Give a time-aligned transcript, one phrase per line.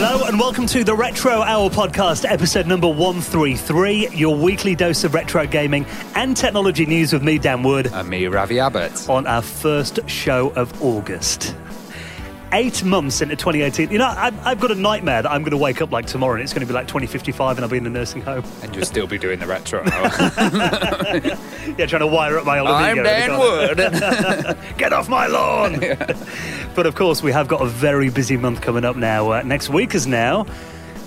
[0.00, 5.12] Hello and welcome to the Retro Hour podcast, episode number 133, your weekly dose of
[5.12, 9.10] retro gaming and technology news with me, Dan Wood, And me, Ravi Abbott.
[9.10, 11.56] on our first show of August.
[12.52, 13.90] Eight months into 2018.
[13.90, 16.34] You know, I've, I've got a nightmare that I'm going to wake up like tomorrow
[16.34, 18.44] and it's going to be like 2055 and I'll be in a nursing home.
[18.62, 19.82] And you'll still be doing the retro.
[21.76, 23.02] Yeah, trying to wire up my old I'm.
[23.02, 23.76] Dan Wood.
[24.78, 25.78] Get off my lawn!
[26.74, 29.30] But of course, we have got a very busy month coming up now.
[29.32, 30.46] Uh, next week is now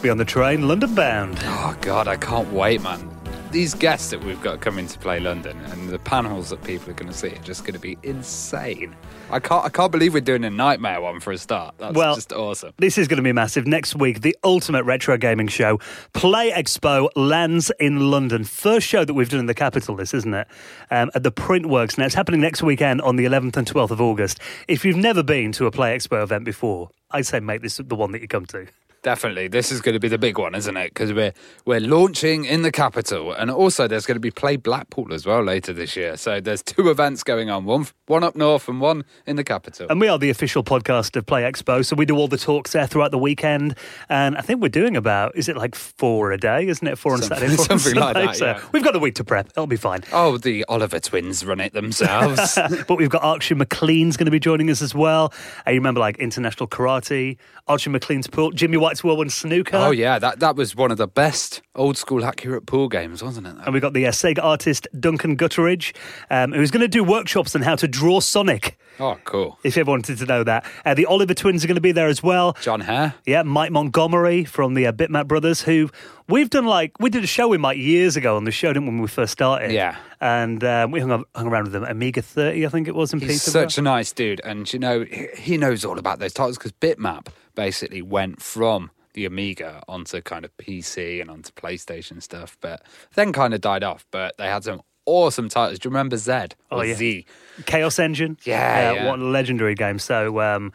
[0.02, 1.40] be on the train, London bound.
[1.44, 3.11] oh, God, I can't wait, man.
[3.52, 6.94] These guests that we've got coming to play London and the panels that people are
[6.94, 8.96] going to see are just going to be insane.
[9.30, 11.76] I can't, I can't believe we're doing a Knightmare one for a start.
[11.78, 12.72] That's Well- just awesome.
[12.78, 13.68] This is going to be massive.
[13.68, 15.80] Next week, the ultimate retro gaming show,
[16.14, 18.46] Play Expo, lands in London.
[18.46, 20.48] First show that we've done in the capital, this, isn't it?
[20.90, 21.98] Um, at the Printworks.
[21.98, 24.40] Now, it's happening next weekend on the 11th and 12th of August.
[24.70, 27.96] If you've never been to a Play Expo event before, I'd say make this the
[27.98, 28.68] one that you come to.
[29.04, 30.94] Definitely, this is going to be the big one, isn't it?
[30.94, 31.34] Because we're
[31.66, 35.42] we're launching in the capital, and also there's going to be Play Blackpool as well
[35.44, 36.16] later this year.
[36.18, 39.88] So there's two events going on one one up north and one in the capital.
[39.90, 42.74] And we are the official podcast of Play Expo, so we do all the talks
[42.74, 43.76] there throughout the weekend.
[44.08, 46.98] And I think we're doing about, is it like four a day, isn't it?
[47.00, 48.62] Four on Something- Saturday, four on something like that, So yeah.
[48.72, 49.48] we've got a week to prep.
[49.48, 50.04] It'll be fine.
[50.14, 52.56] oh, the Oliver twins run it themselves.
[52.88, 55.34] but we've got Archer Maclean's going to be joining us as well.
[55.66, 59.78] Uh, you remember like international karate, Archer Maclean's pool, Jimmy White's whirlwind snooker.
[59.78, 63.48] oh yeah, that that was one of the best old school accurate pool games, wasn't
[63.48, 63.56] it?
[63.64, 65.96] And we've got the uh, Sega artist Duncan Gutteridge,
[66.30, 68.78] um, who's going to do workshops on how to draw Sonic.
[69.02, 69.58] Oh, cool.
[69.64, 71.92] If you ever wanted to know that, uh, the Oliver twins are going to be
[71.92, 72.56] there as well.
[72.62, 73.16] Jon Hare.
[73.26, 75.90] Yeah, Mike Montgomery from the uh, Bitmap Brothers, who
[76.30, 78.84] we've done like we did a show with Mike years ago on the show, didn't
[78.86, 79.72] we, when we first started?
[79.72, 79.98] Yeah.
[80.22, 81.84] and um, we hung, hung around with them.
[81.84, 83.64] Amiga thirty, I think it was in He's Peterborough.
[83.70, 86.72] such a nice dude, and you know he- he knows all about those titles because
[86.74, 92.82] Bitmap basically went from the Amiga onto kind of PC and onto PlayStation stuff, but
[93.16, 94.06] then kind of died off.
[94.12, 95.80] But they had some awesome titles.
[95.80, 96.94] Do you remember Zed or Oh, yeah.
[96.96, 97.26] Z?
[97.66, 98.38] Chaos Engine.
[98.44, 99.08] Yeah, yeah.
[99.08, 100.00] what a legendary game.
[100.00, 100.72] So um,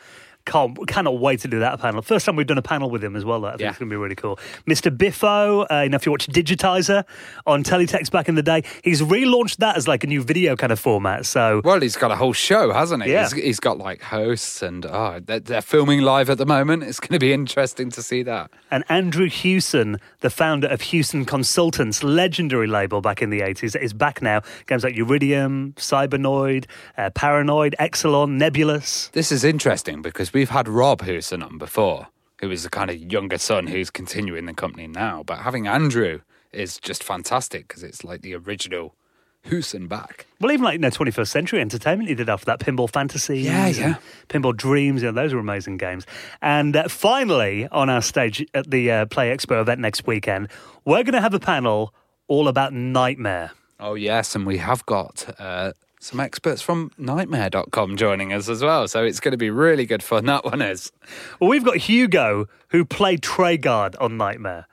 [0.46, 2.00] can't cannot wait to do that panel.
[2.00, 3.44] First time we've done a panel with him as well.
[3.44, 3.68] I think Yeah.
[3.70, 4.38] it's going to be really cool.
[4.66, 4.96] Mr.
[4.96, 7.04] Biffo, uh, you know, if you watch Digitizer
[7.46, 10.72] on Teletext back in the day, he's relaunched that as like a new video kind
[10.72, 11.26] of format.
[11.26, 13.12] So Well, he's got a whole show, hasn't he?
[13.12, 13.24] Yeah.
[13.24, 16.84] He's, he's got like hosts, and oh, they're, they're filming live at the moment.
[16.84, 18.50] It's going to be interesting to see that.
[18.70, 23.92] And Andrew Hewson, the founder of Hewson Consultants, legendary label back in the 80s, is
[23.92, 24.42] back now.
[24.66, 29.08] Games like Uridium, Cybernoid, uh, Paranoid, Exolon, Nebulus.
[29.12, 32.08] This is interesting because we've had Rob Hewson on before,
[32.42, 35.22] who is the kind of younger son who's continuing the company now.
[35.22, 36.20] But having Andrew
[36.52, 38.94] is just fantastic because it's like the original
[39.40, 40.26] Hewson back.
[40.38, 43.68] Well, even like, you know, 21st Century Entertainment, he did after that Pinball Fantasy, Yeah,
[43.68, 43.94] yeah.
[44.28, 46.04] Pinball Dreams, you know, those were amazing games.
[46.42, 50.48] And uh, finally, on our stage at the uh, Play Expo event next weekend,
[50.84, 51.94] we're going to have a panel
[52.28, 53.52] all about Knightmare.
[53.80, 54.34] Oh, yes.
[54.34, 58.86] And we have got uh, some experts from knightmare.com joining us as well.
[58.88, 60.92] So it's going to be really good fun, that one is.
[61.40, 64.66] Well, we've got Hugo, who played Treguard on Knightmare.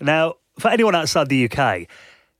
[0.00, 1.86] Now, for anyone outside the UK,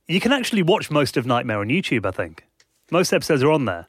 [0.07, 2.45] you can actually watch most of Knightmare on YouTube, I think.
[2.91, 3.87] Most episodes are on there.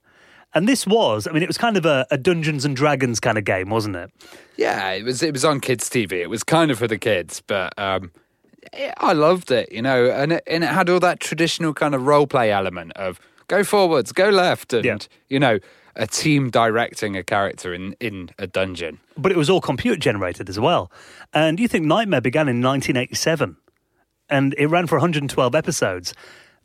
[0.56, 3.36] And this was, I mean, it was kind of a, a Dungeons and Dragons kind
[3.36, 4.10] of game, wasn't it?
[4.56, 6.12] Yeah, it was it was on kids' TV.
[6.12, 8.12] It was kind of for the kids, but um,
[8.72, 11.92] it- I loved it, you know, and it, and it had all that traditional kind
[11.92, 13.18] of role play element of
[13.48, 14.98] go forwards, go left, and Yeah.
[15.28, 15.58] you know,
[15.96, 18.98] a team directing a character in in a dungeon.
[19.16, 20.90] But it was all computer generated as well.
[21.32, 23.56] And you think Knightmare began in 1987
[24.28, 26.14] and it ran for 112 episodes.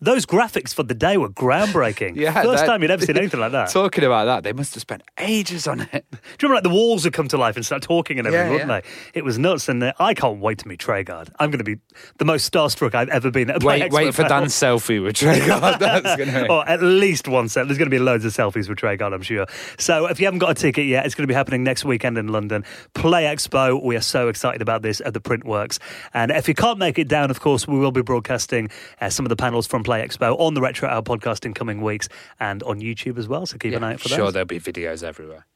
[0.02, 2.16] Those graphics for the day were groundbreaking.
[2.20, 3.70] Yeah, First time you'd ever seen anything like that.
[3.70, 5.92] Talking about that, they must have spent ages on it.
[6.12, 8.48] Do you remember like the walls would come to life and start talking and everything,
[8.48, 8.82] Yeah, wouldn't yeah.
[9.14, 9.20] they?
[9.20, 11.30] It was nuts, and uh, I can't wait to meet Treguard.
[11.40, 11.78] I'm going to be
[12.18, 13.50] the most starstruck I've ever been.
[13.50, 14.40] At Wait, wait for panel.
[14.42, 15.80] Dan's selfie with Treguard.
[15.80, 16.50] That's gonna be.
[16.50, 17.68] Or at least one set.
[17.68, 19.46] There's going to be loads of selfies with Treguard, I'm sure.
[19.78, 22.18] So if you haven't got a ticket yet, it's going to be happening next weekend
[22.18, 22.64] in London.
[22.94, 23.82] Play Expo.
[23.84, 25.80] We are so excited about this at the Printworks.
[26.14, 28.70] And if you can't make it down, of course, we will be broadcasting
[29.02, 31.82] uh, some of the panels from Play Expo on the Retro Hour podcast in coming
[31.82, 32.08] weeks
[32.40, 33.48] and on YouTube as well.
[33.48, 34.34] So keep an eye out for sure, those.
[34.34, 35.48] there'll be videos everywhere.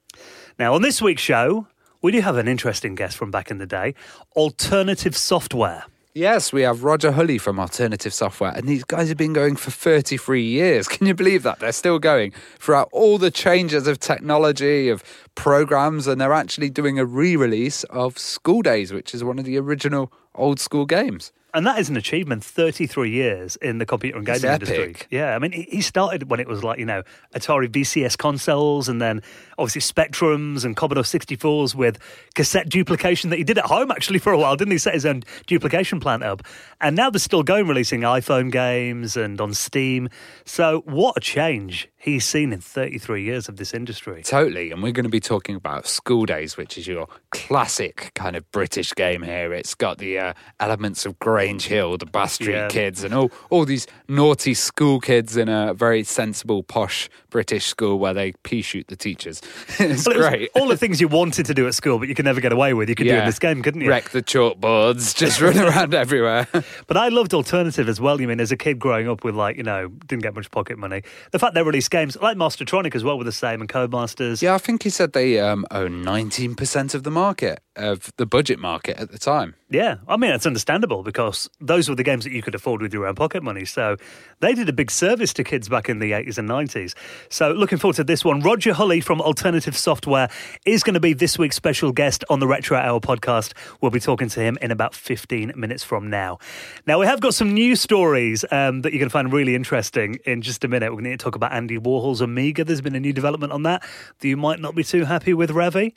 [0.58, 1.68] Now, on this week's show,
[2.02, 3.94] we do have an interesting guest from back in the day
[4.36, 5.84] alternative software.
[6.16, 9.70] Yes, we have Roger Hulley from Alternative Software, and these guys have been going for
[9.70, 10.88] 33 years.
[10.88, 11.60] Can you believe that?
[11.60, 15.04] They're still going throughout all the changes of technology, of
[15.36, 19.46] programs, and they're actually doing a re release of Skool Daze, which is one of
[19.46, 21.32] the original old school games.
[21.54, 22.44] And that is an achievement.
[22.44, 24.48] Thirty-three years in the computer and gaming industry.
[24.50, 24.84] Yeah, I mean, in the computer and gaming It's industry.
[24.90, 25.08] epic.
[25.12, 27.04] Yeah, I mean, he started when it was like you know
[27.36, 29.22] Atari VCS consoles, and then
[29.58, 32.00] obviously Spectrums and Commodore 64s with
[32.34, 34.78] cassette duplication that he did at home actually for a while, didn't he?
[34.80, 36.42] Set his own duplication plant up,
[36.82, 40.10] and now they're still going releasing iPhone games and on Steam.
[40.46, 44.24] So what a change he's seen in 33 years of this industry.
[44.24, 44.72] Totally.
[44.72, 48.50] And we're going to be talking about Skool Daze, which is your classic kind of
[48.52, 49.54] British game here.
[49.54, 52.68] It's got the uh, elements of Grange Hill, the Bash Street Yeah.
[52.70, 58.00] kids, and all, all these naughty school kids in a very sensible, posh British school
[58.00, 59.42] where they pea shoot the teachers.
[59.80, 60.50] it's Well, it great.
[60.56, 62.74] all the things you wanted to do at school, but you could never get away
[62.74, 62.88] with.
[62.88, 63.90] You could do in this game, couldn't you?
[63.90, 66.48] Wreck the chalkboards, just run around everywhere.
[66.88, 68.22] But I loved alternative as well.
[68.22, 70.78] You mean as a kid growing up with like you know didn't get much pocket
[70.78, 71.02] money.
[71.32, 74.42] The fact they released games like Mastertronic as well were the same and Codemasters.
[74.42, 78.60] yeah, I think he said they um, own 19% of the market, of the budget
[78.60, 79.56] market at the time.
[79.70, 82.94] Yeah, I mean it's understandable because those were the games that you could afford with
[82.94, 83.66] your own pocket money.
[83.66, 83.98] So
[84.40, 86.94] they did a big service to kids back in the eighties and nineties.
[87.30, 88.42] So looking forward to this one.
[88.42, 90.30] Roger Hulley from Alternative Software
[90.66, 93.54] is going to be this week's special guest on the Retro Hour podcast.
[93.82, 96.38] We'll be talking to him in about fifteen minutes from now.
[96.86, 100.20] Now we have got some news stories um, that you're going to find really interesting
[100.26, 100.94] in just a minute.
[100.94, 102.64] We're going to talk about Andy Warhol's Amiga.
[102.64, 103.82] There's been a new development on that
[104.20, 105.96] that you might not be too happy with, Ravi,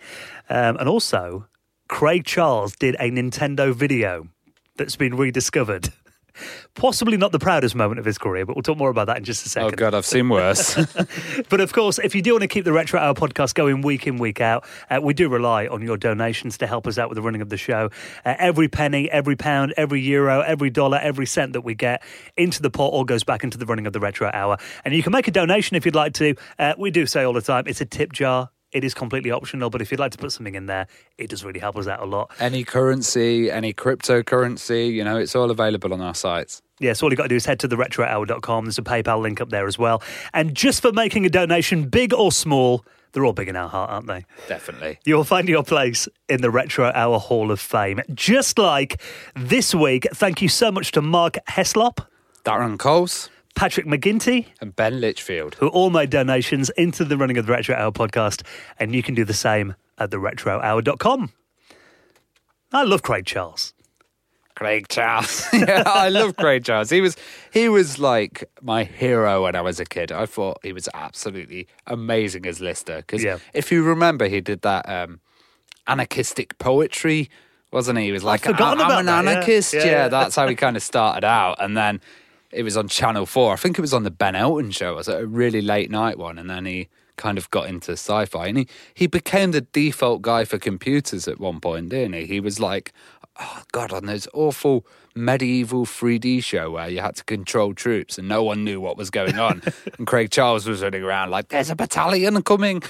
[0.49, 1.47] um, and also.
[1.89, 4.29] Craig Charles did a Nintendo video
[4.77, 5.93] that's been rediscovered.
[6.75, 9.25] Possibly not the proudest moment of his career, but we'll talk more about that in
[9.25, 9.73] just a second.
[9.73, 9.77] Oh.
[9.77, 10.77] God, I've seen worse.
[11.49, 14.07] But of course, if you do want to keep the Retro Hour podcast going week
[14.07, 17.17] in, week out, uh, we do rely on your donations to help us out with
[17.17, 17.91] the running of the show.
[18.25, 22.03] Uh, every penny, every pound, every euro, every dollar, every cent that we get
[22.37, 24.59] into the pot all goes back into the running of the Retro Hour.
[24.85, 26.35] And you can make a donation if you'd like to.
[26.59, 28.51] Uh, we do say all the time it's a tip jar.
[28.73, 30.87] It is completely optional, but if you'd like to put something in there,
[31.19, 32.31] it does really help us out a lot.
[32.41, 36.63] any currency, any cryptocurrency, you know, it's all available on our sites.
[36.79, 38.67] Yeah, so all you've got to do is head to the retrohour.com.
[38.67, 40.03] There's a PayPal link up there as well.
[40.35, 43.89] And just for making a donation, big or small, they're all big in our heart,
[43.91, 44.27] aren't they?
[44.47, 44.99] Definitely.
[45.07, 48.03] You'll find your place in the Retro Hour Hall of Fame.
[48.13, 49.01] Just like
[49.35, 52.07] this week, thank you so much to Mark Heslop,
[52.45, 55.57] Darren Coles Patrick McGinty, and Ben Litchfield.
[55.57, 58.43] who all made donations into the running of the Retro Hour podcast.
[58.79, 61.33] And you can do the same at the retrohour.com.
[62.73, 63.73] I love Craig Charles.
[64.55, 65.47] Craig Charles.
[65.53, 66.89] yeah, I love Craig Charles.
[66.91, 67.17] He was
[67.53, 70.11] he was like my hero when I was a kid.
[70.13, 72.97] I thought he was absolutely amazing as Lister.
[72.99, 73.39] Because Yeah.
[73.55, 75.21] if you remember, he did that um,
[75.87, 77.29] anarchistic poetry,
[77.71, 78.07] wasn't he?
[78.07, 79.75] He was like, I'm about an that, anarchist.
[79.75, 80.09] Yeah, Yeah, yeah.
[80.09, 81.57] that's how he kind of started out.
[81.63, 82.01] And then
[82.51, 83.53] it was on Channel 4.
[83.53, 84.93] I think it was on the Ben Elton show.
[84.93, 86.39] It was a really late night one.
[86.39, 90.45] And then he kind of got into sci-fi and he, he became the default guy
[90.45, 92.93] for computers at one point didn't he he was like
[93.41, 98.29] oh god on those awful medieval 3d show where you had to control troops and
[98.29, 99.63] no one knew what was going on
[99.97, 102.83] and craig charles was running around like there's a battalion coming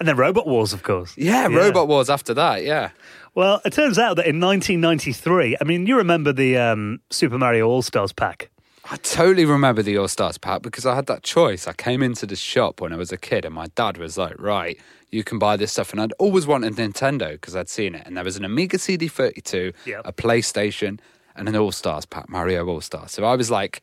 [0.00, 1.16] And then Robot Wars, of course.
[1.16, 2.90] yeah, robot wars after that yeah
[3.36, 7.68] Well, it turns out that in 1993, I mean, you remember the um, Super Mario
[7.68, 8.50] All Stars pack.
[8.90, 11.66] I totally remember the All Stars pack because I had that choice.
[11.68, 14.34] I came into the shop when I was a kid, and my dad was like,
[14.40, 14.78] "Right,
[15.10, 18.16] you can buy this stuff." And I'd always wanted Nintendo because I'd seen it, and
[18.16, 20.02] there was an Amiga CD32, Yep.
[20.06, 21.00] a PlayStation,
[21.36, 23.12] and an All Stars pack, Mario All Stars.
[23.12, 23.82] So I was like,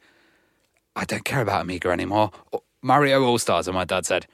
[0.95, 2.31] "I don't care about Amiga anymore."
[2.81, 4.25] Mario All Stars, and my dad said.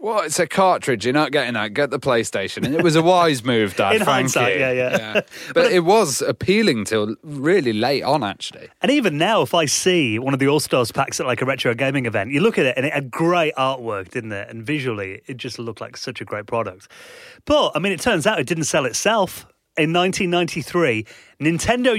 [0.00, 1.04] Well, it's a cartridge.
[1.04, 1.74] You're not getting that.
[1.74, 2.64] Get the PlayStation.
[2.64, 3.96] And it was a wise move, Dad.
[3.96, 4.60] In hindsight, you.
[4.60, 5.20] yeah, yeah.
[5.54, 8.68] But it was appealing till really late on, actually.
[8.80, 11.44] And even now, if I see one of the All Stars packs at like a
[11.44, 14.48] retro gaming event, you look at it and it had great artwork, didn't it?
[14.48, 16.86] And visually, it just looked like such a great product.
[17.44, 19.46] But, I mean, it turns out it didn't sell itself.
[19.76, 21.06] In 1993,
[21.40, 21.98] Nintendo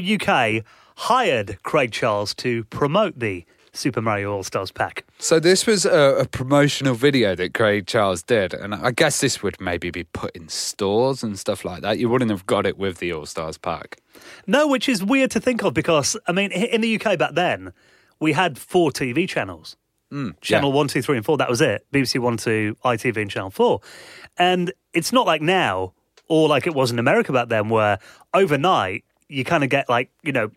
[0.59, 0.63] UK
[0.95, 3.45] hired Craig Charles to promote the
[3.79, 5.05] Super Mario All Stars pack.
[5.19, 9.41] So this was a, a promotional video that Craig Charles did, and I guess this
[9.41, 11.97] would maybe be put in stores and stuff like that.
[11.97, 14.01] You wouldn't have got it with the All Stars pack.
[14.45, 17.73] No, which is weird to think of because, I mean, in the UK back then,
[18.19, 19.77] we had four TV channels.
[20.11, 20.75] Hmm, Channel yeah.
[20.75, 21.37] one, two, three, and four.
[21.37, 21.85] That was it.
[21.93, 23.81] BBC One, Two, ITV, and Channel Four.
[24.37, 25.93] And it's not like now,
[26.27, 27.99] or like it was in America back then, where
[28.33, 30.49] overnight you kind of get like you know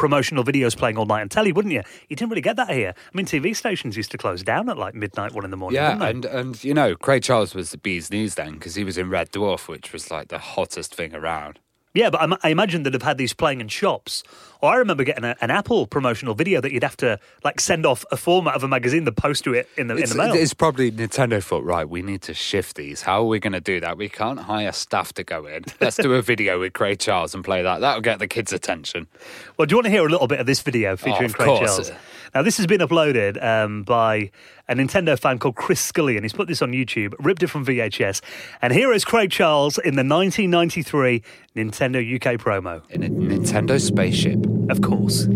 [0.00, 1.82] promotional videos playing all night on telly, wouldn't you?
[2.08, 2.94] You didn't really get that here.
[2.96, 5.76] I mean, TV stations used to close down at like midnight, one in the morning.
[5.76, 6.08] Yeah, they?
[6.08, 9.10] and and you know Craig Charles was the bee's knees then because he was in
[9.10, 11.58] Red Dwarf, which was like the hottest thing around.
[11.92, 14.22] Yeah, but I, I imagine that they'd have had these playing in shops
[14.62, 17.86] Or I remember getting a, an Apple promotional video that you'd have to like send
[17.86, 20.24] off a format of a magazine, the post to it in the It's, in the
[20.24, 20.34] mail.
[20.34, 23.02] it's probably Nintendo thought, right, we need to shift these.
[23.02, 23.96] How are we going to do that?
[23.96, 25.64] We can't hire staff to go in.
[25.80, 27.80] Let's do a video with Craig Charles and play that.
[27.80, 29.06] That'll get the kids' attention.
[29.56, 31.34] Well, do you want to hear a little bit of this video featuring oh, of
[31.34, 31.60] Craig course.
[31.60, 31.92] Charles?
[32.34, 34.30] Now, this has been uploaded um, by
[34.68, 37.66] a Nintendo fan called Chris Scully, and He's put this on YouTube, ripped it from
[37.66, 38.20] VHS.
[38.62, 41.22] And here is Craig Charles in the 1993
[41.56, 42.88] Nintendo UK promo.
[42.90, 44.38] In a Nintendo spaceship.
[44.70, 45.26] Of course.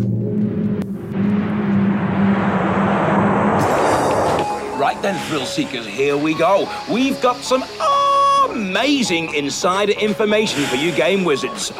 [4.79, 6.71] Right then, thrill seekers, here we go.
[6.91, 7.65] We've got some
[8.51, 11.73] amazing insider information for you game wizards.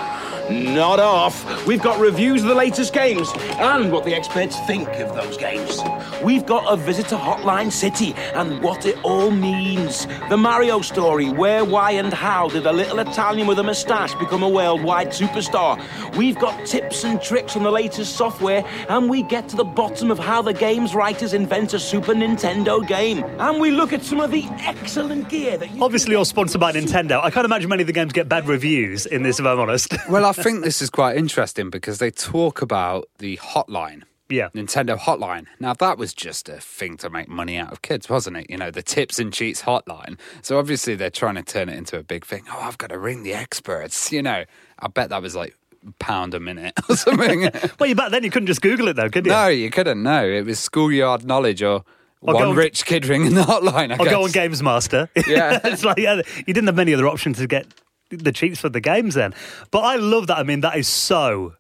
[0.51, 1.67] Not off.
[1.67, 5.81] We've got reviews of the latest games and what the experts think of those games.
[6.23, 10.07] We've got a visit to Hotline City and what it all means.
[10.29, 14.43] The Mario story where, why, and how did a little Italian with a moustache become
[14.43, 15.83] a worldwide superstar?
[16.17, 20.11] We've got tips and tricks on the latest software and we get to the bottom
[20.11, 23.25] of how the game's writers invent a Super Nintendo game.
[23.39, 26.73] And we look at some of the excellent gear that you Obviously, all sponsored by
[26.73, 27.23] Nintendo.
[27.23, 29.95] I can't imagine many of the games get bad reviews in this, if I'm honest.
[30.09, 34.03] Well, I think this is quite interesting because they talk about the hotline.
[34.29, 34.49] Yeah.
[34.55, 35.47] Nintendo hotline.
[35.61, 38.47] Now, that was just a thing to make money out of kids, wasn't it?
[38.51, 40.19] You know, the tips and cheats hotline.
[40.43, 42.45] So obviously they're trying to turn it into a big thing.
[42.51, 44.11] Oh, I've got to ring the experts.
[44.13, 44.45] You know,
[44.79, 45.55] I bet that was like
[45.99, 47.43] pound a minute or something.
[47.79, 49.33] well, you back then you couldn't just Google it though, could you?
[49.33, 50.03] no, you couldn't.
[50.03, 51.81] No, it was schoolyard knowledge or
[52.25, 53.93] go one on- rich kid ringing the hotline.
[53.93, 54.31] I Or go on.
[54.31, 55.11] Games Master.
[55.29, 55.61] Yeah.
[55.63, 57.67] it's like yeah, you didn't have many other options to get
[58.17, 59.35] the cheats for the games then.
[59.71, 60.39] But I love that.
[60.39, 61.55] I mean, that is so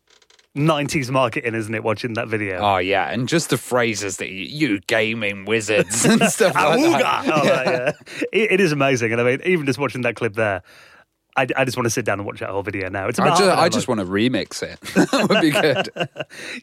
[0.56, 1.82] 90s marketing, isn't it?
[1.82, 2.58] Watching that video.
[2.58, 7.24] Oh yeah, and just the phrases that you, you gaming wizards and stuff like that.
[7.26, 7.92] Oh, right, yeah.
[8.32, 9.12] It, it is amazing.
[9.12, 10.62] And I mean, even just watching that clip there,
[11.36, 13.08] I, I just want to sit down and watch that whole video now.
[13.08, 14.80] It's I just, I just want to remix it.
[15.10, 15.88] that would be good.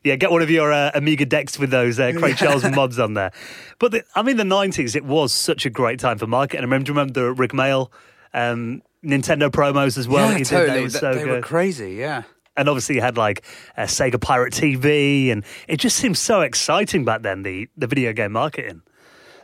[0.04, 3.14] Yeah, get one of your uh, Amiga decks with those uh, Craig Charles mods on
[3.14, 3.32] there.
[3.80, 6.62] But the, I mean, the 90s, it was such a great time for marketing.
[6.62, 7.92] I remember, do you remember the Rik Mayall
[8.34, 10.26] um, Nintendo promos as well?
[10.26, 10.50] yeah, that he did?
[10.50, 10.78] totally.
[10.78, 11.94] They were so they were crazy.
[11.94, 12.24] Yeah.
[12.58, 13.44] and obviously you had like
[13.78, 17.44] uh, Sega Pirate TV, and it just seemed so exciting back then.
[17.44, 18.82] The the video game marketing.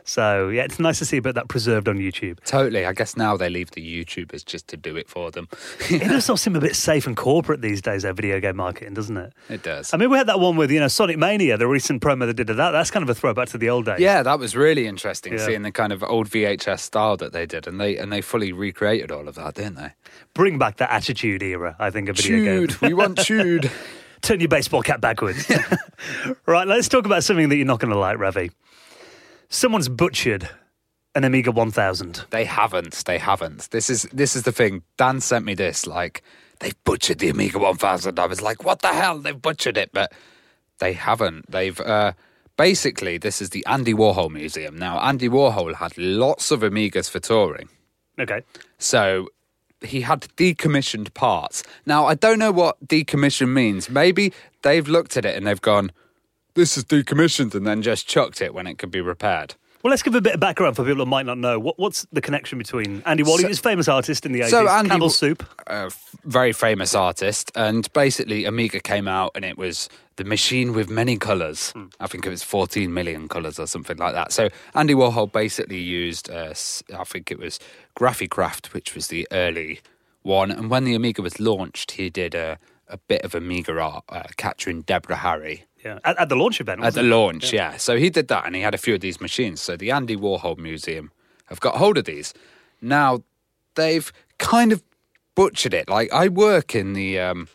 [0.08, 2.42] So yeah, it's nice to see a bit of that preserved on YouTube.
[2.44, 2.86] Totally.
[2.86, 5.48] I guess now they leave the YouTubers just to do it for them.
[5.90, 8.04] It does all seem a bit safe and corporate these days.
[8.04, 9.34] Their video game marketing, doesn't it?
[9.50, 9.92] it does.
[9.92, 12.32] I mean, we had that one with you know Sonic Mania, the recent promo they
[12.32, 12.70] did of that.
[12.70, 14.00] That's kind of a throwback to the old days.
[14.00, 15.44] yeah, that was really interesting Yeah.
[15.44, 18.50] seeing the kind of old VHS style that they did, and they and they fully
[18.52, 19.92] recreated all of that, didn't they?
[20.32, 21.76] bring back that attitude era.
[21.78, 22.80] I think of video games.
[22.80, 23.70] we want chewed.
[24.22, 25.50] Turn your baseball cap backwards.
[26.46, 28.50] right, let's talk about something that you're not going to like, Ravi.
[29.48, 30.48] Someone's butchered
[31.14, 32.24] an Amiga 1000.
[32.30, 33.04] They haven't.
[33.06, 33.70] They haven't.
[33.70, 34.82] This is this is the thing.
[34.96, 35.86] Dan sent me this.
[35.86, 36.22] Like
[36.60, 38.18] they've butchered the Amiga 1000.
[38.18, 39.18] I was like, what the hell?
[39.18, 40.12] They've butchered it, but
[40.78, 41.50] they haven't.
[41.50, 42.12] They've uh,
[42.56, 44.76] basically this is the Andy Warhol Museum.
[44.76, 47.68] Now Andy Warhol had lots of Amigas for touring,
[48.18, 48.42] Okay.
[48.78, 49.28] so
[49.80, 51.62] he had decommissioned parts.
[51.86, 53.88] Now I don't know what decommission means.
[53.88, 55.90] Maybe they've looked at it and they've gone,
[56.58, 59.54] "This is decommissioned," and then just chucked it when it could be repaired.
[59.82, 61.56] Well, let's give a bit of background for people that might not know.
[61.60, 64.50] What, what's the connection between Andy Warhol, So- who's a famous artist in the 80s,
[64.50, 65.40] So Andy Campbell Soup?
[65.68, 70.72] a f- very famous artist, and basically Amiga came out and it was the machine
[70.72, 71.72] with many colors.
[72.00, 74.32] I think it was 14 million colors or something like that.
[74.32, 76.54] So Andy Warhol basically used, uh,
[76.98, 77.60] I think it was
[77.96, 79.80] Graphicraft, which was the early
[80.22, 80.50] one.
[80.50, 84.24] And when the Amiga was launched, he did a, a bit of Amiga art, uh,
[84.36, 85.64] capturing Deborah Harry.
[85.88, 86.84] Yeah, at, at the launch event.
[86.84, 87.04] At the it?
[87.04, 87.78] launch, yeah.
[87.78, 89.60] So he did that and he had a few of these machines.
[89.60, 91.10] So the Andy Warhol Museum
[91.46, 92.34] have got hold of these.
[92.82, 93.22] Now,
[93.74, 94.82] they've kind of
[95.34, 95.88] butchered it.
[95.88, 97.48] Like, I work in the um,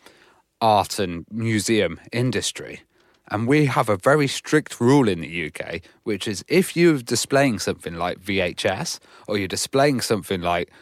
[0.60, 2.82] art and museum industry,
[3.28, 7.60] and we have a very strict rule in the UK, which is if you're displaying
[7.60, 8.98] something like VHS
[9.28, 10.72] or you're displaying something like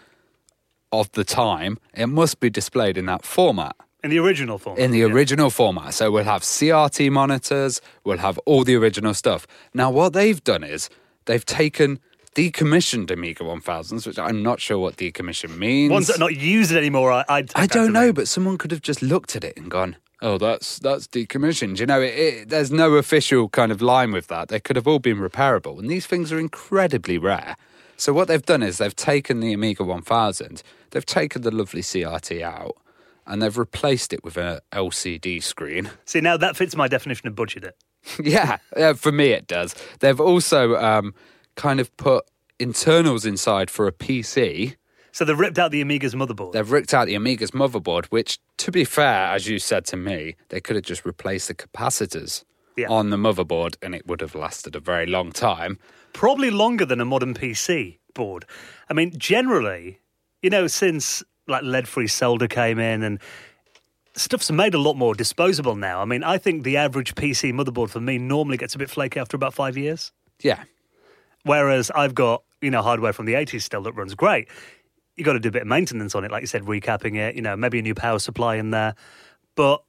[0.91, 4.79] of the time, it must be displayed in that format In the original form.
[4.79, 5.07] in the yeah.
[5.07, 5.95] original format.
[5.95, 9.47] So we'll have CRT monitors, we'll have all the original stuff.
[9.75, 10.91] Now, what they've done is
[11.27, 12.01] they've taken
[12.35, 15.93] decommissioned Amiga 1000s, which I'm not sure what decommission means.
[15.93, 18.71] Ones that are not used anymore, I, I'd I don't know, mean- but someone could
[18.71, 22.49] have just looked at it and gone, "Oh, that's that's decommissioned." You know, it, it,
[22.49, 24.49] there's no official kind of line with that.
[24.49, 27.57] They could have all been repairable, and these things are incredibly rare.
[27.97, 32.43] So what they've done is they've taken the Amiga 1000, they've taken the lovely CRT
[32.43, 32.77] out,
[33.27, 35.91] and they've replaced it with an LCD screen.
[36.05, 37.77] See, now that fits my definition of butchered it.
[38.23, 39.75] yeah, yeah, for me it does.
[40.01, 41.15] They've also um,
[41.55, 42.25] kind of put
[42.59, 44.77] internals inside for a PC.
[45.13, 46.53] So they've ripped out the Amiga's motherboard.
[46.53, 50.37] They've ripped out the Amiga's motherboard, which, to be fair, as you said to me,
[50.49, 52.45] they could have just replaced the capacitors
[52.77, 52.89] Yeah.
[52.89, 55.79] on the motherboard and it would have lasted a very long time.
[56.15, 58.47] Probably longer than a modern PC board.
[58.89, 59.99] I mean, generally,
[60.41, 63.19] you know, since like lead-free solder came in and
[64.15, 66.01] stuff's made a lot more disposable now.
[66.01, 69.21] I mean, I think the average PC motherboard for me normally gets a bit flaky
[69.21, 70.13] after about five years.
[70.41, 70.63] Yeah.
[71.45, 74.49] Whereas I've got, you know, hardware from the 80s still that runs great.
[75.17, 77.35] You've got to do a bit of maintenance on it, like you said, recapping it,
[77.35, 78.95] you know, maybe a new power supply in there.
[79.57, 79.83] But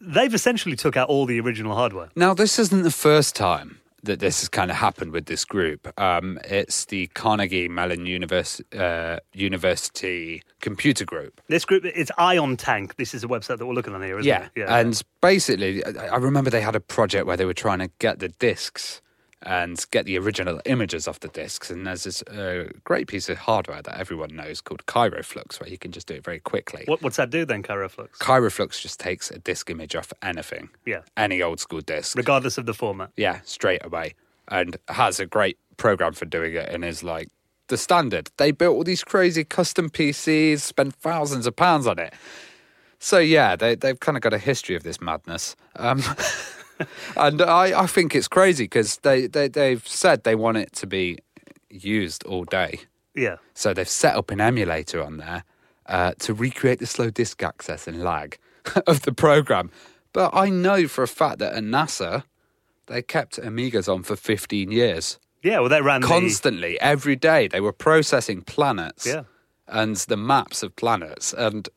[0.00, 2.10] they've essentially took out all the original hardware.
[2.16, 5.88] Now, this isn't the first time that this has kind of happened with this group.
[6.00, 11.40] Um, it's the Carnegie Mellon Univers- uh, University Computer Group.
[11.48, 12.96] This group, it's Ion Tank.
[12.96, 14.48] This is a website that we're looking on here, isn't Yeah.
[14.56, 14.68] it?
[14.68, 18.18] And basically, I I remember they had a project where they were trying to get
[18.18, 19.00] the discs
[19.44, 21.70] and get the original images off the discs.
[21.70, 25.78] And there's this uh, great piece of hardware that everyone knows called KryoFlux, where you
[25.78, 26.84] can just do it very quickly.
[26.86, 28.18] What, what's that do then, KryoFlux?
[28.18, 31.00] KryoFlux just takes a disk image off anything, Yeah.
[31.16, 32.16] any old school disc.
[32.16, 33.10] Regardless of the format.
[33.16, 34.14] yeah, straight away,
[34.48, 37.28] and has a great program for doing it, and is like
[37.68, 38.30] the standard.
[38.36, 42.12] They built all these crazy custom PCs, spent thousands of pounds on it.
[42.98, 45.56] So yeah, they they've kind of got a history of this madness.
[45.76, 46.02] Um,
[47.16, 50.86] and I, I think it's crazy because they, they they've said they want it to
[50.86, 51.18] be
[51.70, 52.80] used all day.
[53.14, 53.36] Yeah.
[53.54, 55.44] So they've set up an emulator on there
[55.86, 58.38] uh, to recreate the slow disk access and lag
[58.86, 59.70] of the program.
[60.12, 62.24] But I know for a fact that at NASA,
[62.86, 65.18] they kept Amigas on for 15 years.
[65.42, 69.22] Yeah, well, they ran the- Constantly, every day, they were processing planets Yeah.
[69.66, 71.32] and the maps of planets.
[71.32, 71.68] And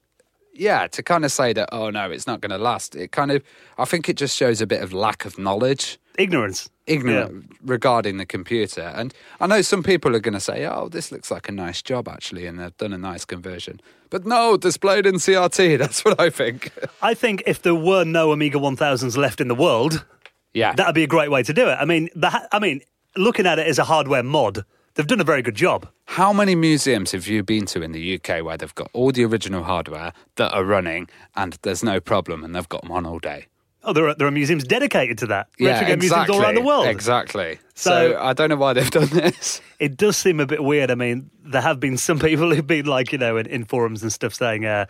[0.55, 3.31] yeah, to kind of say that, oh no, it's not going to last, it kind
[3.31, 3.43] of,
[3.77, 6.69] I think it just shows a bit of lack of knowledge ignorance.
[6.88, 8.93] ignorant regarding the computer.
[8.95, 11.81] And I know some people are going to say, oh, this looks like a nice
[11.81, 13.81] job, actually, and they've done a nice conversion.
[14.09, 16.71] But no, displayed in CRT, that's what I think.
[17.01, 20.05] I think if there were no Amiga 1000s left in the world,
[20.53, 20.74] yeah.
[20.74, 21.77] that'd be a great way to do it.
[21.79, 22.81] I mean, the, ha- I mean,
[23.17, 24.63] looking at it as a hardware mod,
[24.96, 25.88] they've done a very good job.
[26.06, 29.24] How many museums have you been to in the UK where they've got all the
[29.25, 33.20] original hardware that are running and there's no problem and they've got them on all
[33.20, 33.48] day?
[33.88, 35.48] Oh, there are, there are museums dedicated to that.
[35.60, 36.88] Retro game museums all around the world.
[36.88, 37.60] Exactly.
[37.75, 39.62] So- So, I don't know why they've done this.
[39.78, 40.90] It does seem a bit weird.
[40.90, 44.02] I mean, there have been some people who've been like, you know, in, in forums
[44.04, 44.86] and stuff saying uh,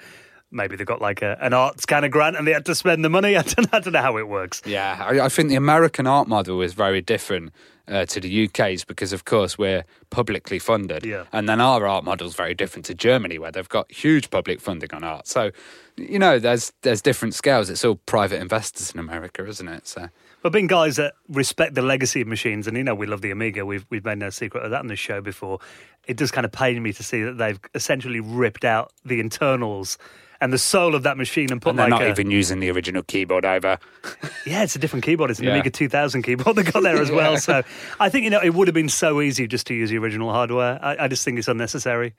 [0.51, 3.03] maybe they've got like a, an arts kind of grant and they had to spend
[3.03, 3.35] the money.
[3.37, 4.61] I don't, I don't know how it works.
[4.65, 7.51] Yeah, I, I think the American art model is very different
[7.87, 11.05] uh, to the UK's because, of course, we're publicly funded.
[11.05, 11.25] Yeah.
[11.31, 14.59] And then our art model is very different to Germany, where they've got huge public
[14.59, 15.27] funding on art.
[15.27, 15.51] So,
[15.97, 17.69] you know, there's there's different scales.
[17.69, 19.87] It's all private investors in America, isn't it?
[19.87, 20.09] So,
[20.41, 23.31] But being guys that respect the legacy of machines, and you know we love the
[23.31, 25.59] Amiga, we've we've made no secret of that on this show before.
[26.07, 29.97] It does kind of pain me to see that they've essentially ripped out the internals
[30.41, 32.59] and the soul of that machine and put and they're like not a, even using
[32.59, 33.79] the original keyboard either.
[34.45, 35.31] yeah, it's a different keyboard.
[35.31, 35.53] It's an Yeah.
[35.53, 37.37] Amiga 2000 keyboard they got there as well.
[37.37, 37.63] So
[37.99, 40.31] I think you know it would have been so easy just to use the original
[40.31, 40.79] hardware.
[40.81, 42.13] I, I just think it's unnecessary.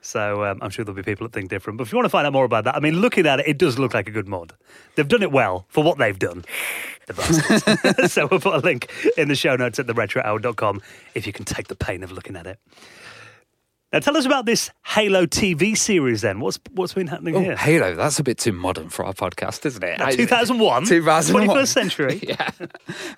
[0.00, 1.76] So um, I'm sure there'll be people that think different.
[1.76, 3.48] But if you want to find out more about that, I mean, looking at it,
[3.48, 4.54] it does look like a good mod.
[4.94, 6.44] They've done it well for what they've done.
[7.08, 8.12] The bastards.
[8.12, 10.82] so we'll put a link in the show notes at theretrohour.com
[11.14, 12.60] if you can take the pain of looking at it.
[13.92, 16.40] Now tell us about this Halo TV series then.
[16.40, 17.56] What's what's been happening Oh, here?
[17.56, 20.00] Halo, that's a bit too modern for our podcast, isn't it?
[20.00, 20.84] I- 2001?
[20.86, 21.56] 2001.
[21.56, 22.20] 21st century.
[22.22, 22.50] yeah.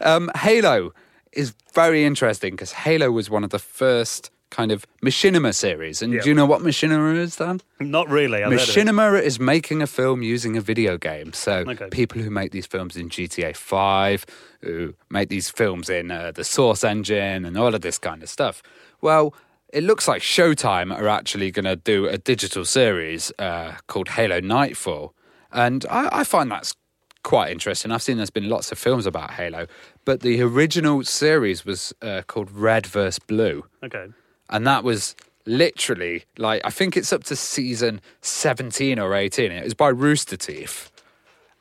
[0.01, 0.93] Um, Halo
[1.33, 6.03] is very interesting because Halo was one of the first kind of machinima series.
[6.03, 7.61] And do you know what machinima is, Dan?
[7.79, 8.43] Not really.
[8.43, 8.87] I've heard of it.
[8.87, 11.33] Machinima is making a film using a video game.
[11.33, 11.89] So Okay.
[11.91, 14.27] people who make these films in GTA 5,
[14.63, 18.29] who make these films in uh, the Source engine and all of this kind of
[18.29, 18.61] stuff.
[19.01, 19.35] Well,
[19.73, 24.41] it looks like Showtime are actually going to do a digital series uh, called Halo
[24.41, 25.15] Nightfall.
[25.53, 26.75] And I, I find that's
[27.23, 27.91] quite interesting.
[27.93, 29.67] I've seen there's been lots of films about Halo,
[30.05, 33.19] but the original series was uh, called Red vs.
[33.19, 34.07] Blue Okay.
[34.49, 35.15] and that was
[35.47, 39.51] literally like I think it's up to season seventeen or eighteen.
[39.53, 40.91] It was by Rooster Teeth,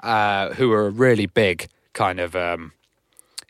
[0.02, 2.74] uh, who are a really big kind of um,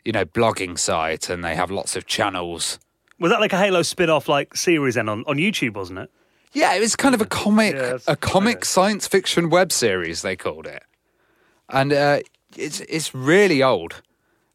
[0.04, 2.78] you know blogging site, and they have lots of channels.
[3.20, 6.10] Was that like a Halo spin-off like series then on, on YouTube, wasn't it?
[6.52, 8.64] Yeah, it was kind of a comic, Yeah, a comic okay.
[8.66, 10.22] science fiction web series.
[10.22, 10.82] They called it,
[11.68, 12.20] and uh,
[12.56, 14.02] it's it's really old.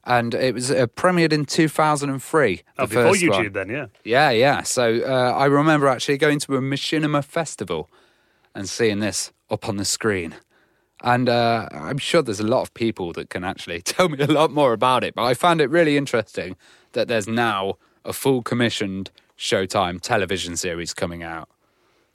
[0.07, 2.55] And it was uh, premiered in 2003.
[2.55, 3.51] The Oh, before YouTube one.
[3.53, 3.85] then, yeah.
[4.03, 4.61] Yeah, yeah.
[4.61, 7.89] So uh, I remember actually going to a machinima festival
[8.53, 10.35] and seeing this up on the screen.
[11.01, 14.27] And uh, I'm sure there's a lot of people that can actually tell me a
[14.27, 15.15] lot more about it.
[15.15, 16.55] But I found it really interesting
[16.91, 21.49] that there's now a full commissioned Showtime television series coming out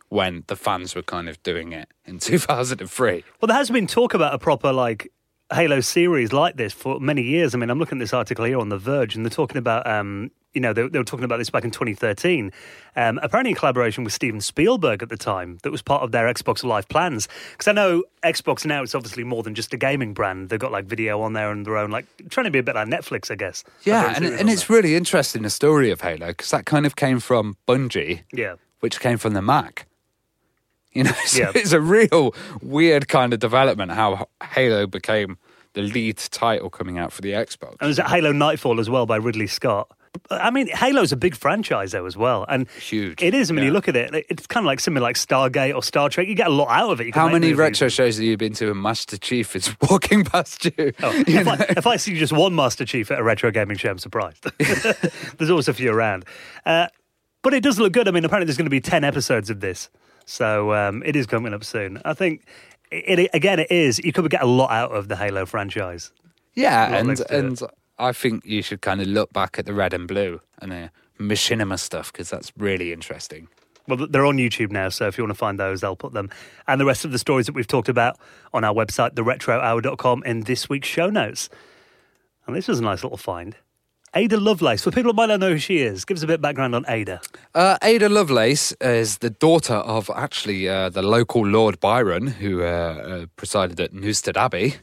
[0.09, 3.24] when the fans were kind of doing it in 2003.
[3.40, 5.12] Well, there has been talk about a proper like
[5.53, 7.55] Halo series like this for many years.
[7.55, 9.87] I mean, I'm looking at this article here on The Verge, and they're talking about,
[9.87, 12.51] um, you know, they, they, were talking about this back in 2013.
[12.97, 16.33] Um, apparently, in collaboration with Steven Spielberg at the time, that was part of their
[16.33, 17.29] Xbox Live plans.
[17.53, 20.49] Because I know Xbox now it's obviously more than just a gaming brand.
[20.49, 22.75] They've got like video on there and their own, like trying to be a bit
[22.75, 23.63] like Netflix, I guess.
[23.85, 27.21] Yeah, and, and it's really interesting the story of Halo because that kind of came
[27.21, 29.87] from Bungie, yeah, which came from the Mac.
[30.93, 31.53] You know, so Yeah.
[31.55, 35.39] it's a real weird kind of development how Halo became
[35.75, 37.77] the lead title coming out for the Xbox.
[37.81, 39.89] And there's Halo Nightfall as well by Ridley Scott.
[40.31, 43.51] I mean, Halo's a big franchise though as well, and Huge, It is.
[43.51, 46.09] I mean, you look at it; it's kind of like something like Stargate or Star
[46.09, 46.27] Trek.
[46.29, 47.07] You get a lot out of it.
[47.09, 47.59] You How many movies.
[47.59, 50.92] retro shows have you been to and Master Chief is walking past you?
[51.03, 53.77] Oh, You if, I, if I see just one Master Chief at a retro gaming
[53.77, 54.46] show, I'm surprised.
[55.38, 56.25] there's always a few around,
[56.66, 56.88] uh,
[57.42, 58.09] but it does look good.
[58.09, 59.90] I mean, apparently there's going to be ten episodes of this,
[60.27, 62.01] so um, it is coming up soon.
[62.05, 62.46] I think
[62.90, 63.59] it, it again.
[63.61, 63.99] It is.
[63.99, 66.12] You could get a lot out of the Halo franchise.
[66.55, 67.62] Yeah, and it.
[68.01, 70.91] I think you should kind of look back at the red and blue and the
[71.19, 73.49] machinima stuff because that's really interesting.
[73.87, 76.31] Well, they're on YouTube now, so if you want to find those, they'll put them
[76.67, 78.19] and the rest of the stories that we've talked about
[78.55, 81.49] on our website, theretrohour.com, in this week's show notes.
[82.47, 83.57] And this was a nice little find.
[84.15, 84.83] Ada Lovelace.
[84.83, 86.75] For people that might not know who she is, give us a bit of background
[86.75, 87.21] on Ada.
[87.55, 92.67] Uh, Ada Lovelace is the daughter of actually uh, the local Lord Byron, who uh,
[92.67, 94.77] uh, presided at Newstead Abbey,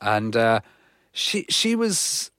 [0.00, 0.60] and uh,
[1.12, 2.30] she she was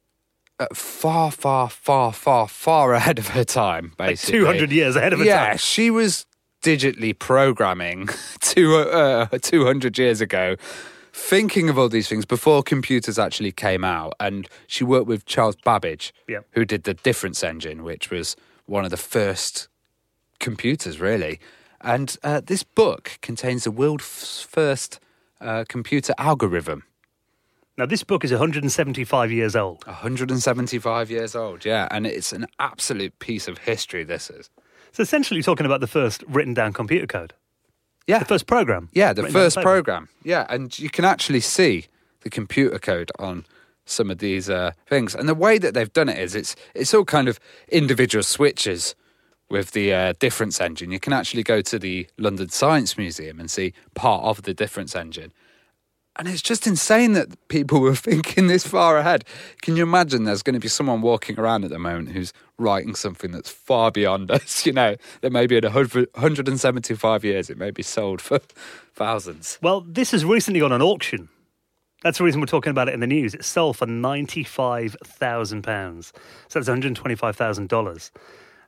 [0.74, 3.93] far, far, far, far, far ahead of her time.
[3.97, 5.58] Basically, 200 years ahead of her yeah, time.
[5.58, 6.26] she was
[6.63, 8.08] digitally programming
[8.41, 10.56] two, uh, 200 years ago,
[11.13, 14.13] thinking of all these things before computers actually came out.
[14.19, 16.47] And she worked with Charles Babbage, Yep.
[16.52, 19.67] who did the Difference Engine, which was one of the first
[20.39, 21.39] computers, really.
[21.82, 25.00] And uh, this book contains the world's first
[25.39, 26.84] uh, computer algorithm.
[27.78, 29.86] Now, this book is 175 years old.
[29.88, 34.04] 175 years old, yeah, and it's an absolute piece of history.
[34.04, 34.50] This is,
[34.92, 37.34] So essentially, you're talking about the first written down computer code,
[38.08, 38.90] yeah, the first program.
[38.92, 40.10] Yeah, the first program.
[40.24, 41.86] Yeah, and you can actually see
[42.22, 43.46] the computer code on
[43.86, 46.94] some of these uh, things, and the way that they've done it is it's it's
[46.94, 48.96] all kind of individual switches
[49.50, 50.92] with the uh, difference engine.
[50.92, 54.96] You can actually go to the London Science Museum and see part of the difference
[54.96, 55.32] engine.
[56.17, 59.24] And it's just insane that people were thinking this far ahead.
[59.62, 62.95] Can you imagine there's going to be someone walking around at the moment who's writing
[62.95, 64.65] something that's far beyond us?
[64.65, 68.39] You know, that maybe in 100, 175 years it may be sold for
[68.93, 69.58] thousands.
[69.62, 71.30] Well, this has recently gone on auction.
[72.04, 73.36] That's the reason we're talking about it in the news.
[73.36, 76.12] It sold for £95,000.
[76.47, 78.12] So that's $125,000.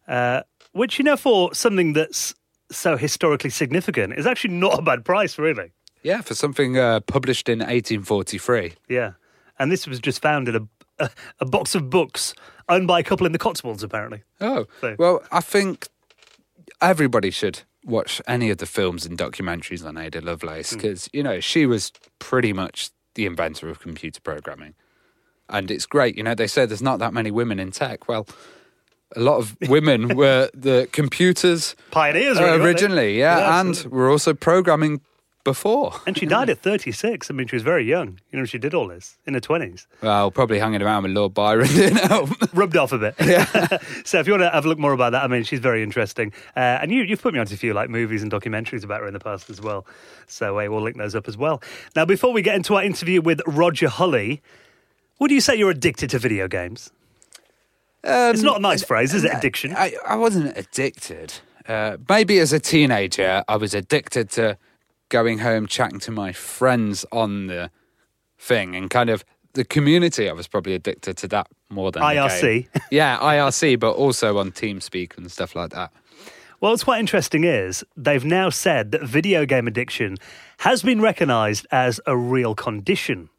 [0.08, 2.36] Uh, which, you know, for something that's
[2.72, 5.72] so historically significant is actually not a bad price, really.
[6.04, 8.74] Yeah, for something uh, published in 1843.
[8.90, 9.14] Yeah.
[9.60, 10.68] And this was just found in a,
[11.06, 12.34] a, a box of books
[12.70, 14.24] owned by a couple in the Cotswolds, apparently.
[14.42, 15.88] Oh, So- well, I think
[16.82, 21.40] everybody should watch any of the films and documentaries on Ada Lovelace because, you know,
[21.40, 24.74] she was pretty much the inventor of computer programming.
[25.50, 26.16] And it's great.
[26.18, 28.08] You know, they say there's not that many women in tech.
[28.08, 28.26] Well,
[29.16, 34.34] a lot of women were the computers Pioneers, really, originally, yeah, Yeah, and were also
[34.34, 35.02] programming
[35.44, 35.94] before.
[36.06, 37.30] And she died at 36.
[37.30, 38.20] I mean, she was very young.
[38.32, 39.86] You know, she did all this in her 20s.
[40.02, 42.30] Well, probably hanging around with Lord Byron didn't help.
[42.54, 43.16] rubbed off a bit.
[43.20, 43.46] Yeah.
[44.06, 45.84] so if you want to have a look more about that, I mean, she's very
[45.84, 46.34] interesting.
[46.56, 49.08] Uh, and you, you've put me onto a few like movies and documentaries about her
[49.08, 49.86] in the past as well.
[50.28, 51.62] So uh, we'll link those up as well.
[51.96, 54.42] Now, before we get into our interview with Roger Hulley,
[55.20, 56.92] would you say you're addicted to video games?
[58.06, 59.32] it's not a nice phrase, is it?
[59.34, 59.74] Addiction.
[59.76, 61.34] I, I wasn't addicted.
[61.68, 64.58] Uh, maybe as a teenager, I was addicted to
[65.10, 67.72] going home, chatting to my friends on the
[68.38, 70.30] thing, and kind of the community.
[70.30, 72.68] I was probably addicted to that more than IRC.
[72.92, 75.92] yeah, IRC, but also on TeamSpeak and stuff like that.
[76.60, 80.18] Well, what's quite interesting is they've now said that video game addiction
[80.60, 83.30] has been recognised as a real condition.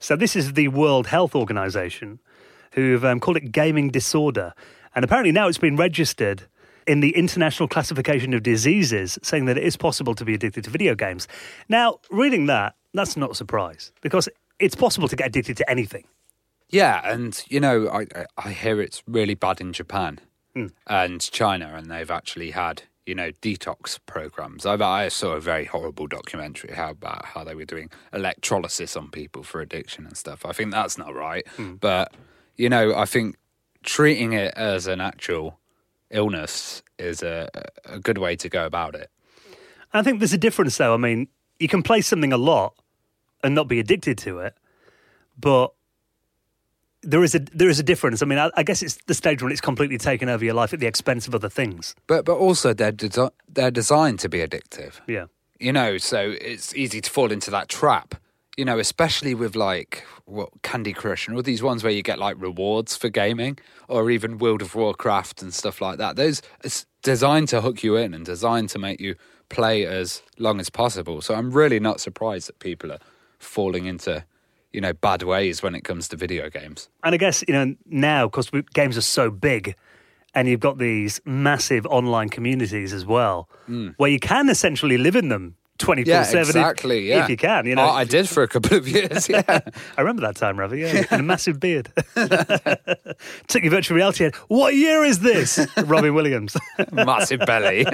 [0.00, 2.18] So this is the World Health Organization
[2.72, 4.54] who've um, called it gaming disorder.
[4.94, 6.48] And apparently now it's been registered
[6.90, 10.70] in the International Classification of Diseases, saying that it is possible to be addicted to
[10.70, 11.28] video games.
[11.68, 16.04] Now, reading that, that's not a surprise because it's possible to get addicted to anything.
[16.68, 20.18] Yeah, and you know, I I- hear it's really bad in Japan
[20.52, 20.66] hmm.
[20.88, 24.66] and China, and they've actually had you know detox programs.
[24.66, 29.10] I, I saw a very horrible documentary how about how they were doing electrolysis on
[29.10, 30.44] people for addiction and stuff.
[30.44, 31.74] I think that's not right, hmm.
[31.74, 32.12] but
[32.56, 33.36] you know, I think
[33.84, 35.59] treating it as an actual
[36.10, 37.48] illness is a
[37.84, 39.10] a good way to go about it.
[39.92, 40.94] I think there's a difference, though.
[40.94, 42.74] I mean, you can play something a lot
[43.42, 44.54] and not be addicted to it,
[45.38, 45.72] but
[47.02, 48.22] there is a there is a difference.
[48.22, 50.72] I mean, I, I guess it's the stage when it's completely taken over your life
[50.72, 51.94] at the expense of other things.
[52.06, 55.00] But but also they're desi- they're designed to be addictive.
[55.06, 55.26] Yeah,
[55.58, 58.14] You know, so it's easy to fall into that trap.
[58.56, 62.18] You know, especially with like what Candy Crush and all these ones where you get
[62.18, 63.58] like rewards for gaming,
[63.88, 66.16] or even World of Warcraft and stuff like that.
[66.16, 69.14] Those it's designed to hook you in and designed to make you
[69.48, 71.20] play as long as possible.
[71.20, 73.00] So I'm really not surprised that people are
[73.38, 74.24] falling into
[74.72, 76.88] you know bad ways when it comes to video games.
[77.04, 79.74] and I guess you know now because games are so big,
[80.34, 83.88] and you've got these massive online communities as well, hmm.
[83.96, 86.46] where you can essentially live in them twenty four Yeah, seven.
[86.46, 87.08] exactly.
[87.08, 87.82] Yeah, if you can, you know.
[87.82, 89.28] I, I did for a couple of years.
[89.28, 89.42] Yeah,
[89.96, 90.80] I remember that time, Ravi.
[90.80, 91.90] Yeah, and a massive beard.
[93.48, 94.34] Took your virtual reality head.
[94.48, 95.58] What year is this?
[95.84, 96.56] Robin Williams.
[96.92, 97.84] massive belly.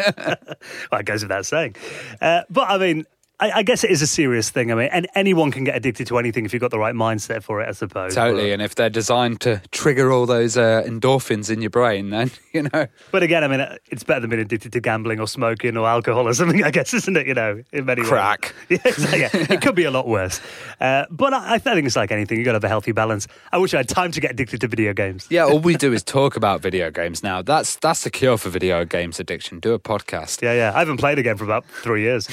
[0.91, 1.77] well, it goes without saying.
[2.21, 3.07] Uh, but I mean,
[3.39, 4.73] I, I guess it is a serious thing.
[4.73, 7.43] I mean, and anyone can get addicted to anything if you've got the right mindset
[7.43, 8.15] for it, I suppose.
[8.15, 12.31] Totally, and if they're designed to trigger all those uh, endorphins in your brain, then
[12.55, 12.87] you know.
[13.13, 15.87] But again, I mean, uh, it's better than being addicted to gambling or smoking or
[15.87, 17.27] alcohol or something, I guess, isn't it?
[17.27, 18.55] You know, in many Crack.
[18.71, 18.81] ways.
[18.85, 19.53] Yeah, exactly, yeah.
[19.53, 20.41] It could be a lot worse.
[20.81, 22.39] Uh, but I, I think it's like anything.
[22.39, 23.29] You've got to have a healthy balance.
[23.53, 25.27] I wish I had time to get addicted to video games.
[25.31, 27.43] Yeah, all we do is talk about video games now.
[27.43, 29.61] That's that's the cure for video games addiction.
[29.61, 30.41] Do a podcast.
[30.43, 30.73] Yeah, yeah.
[30.75, 32.27] I haven't played a game for about three years.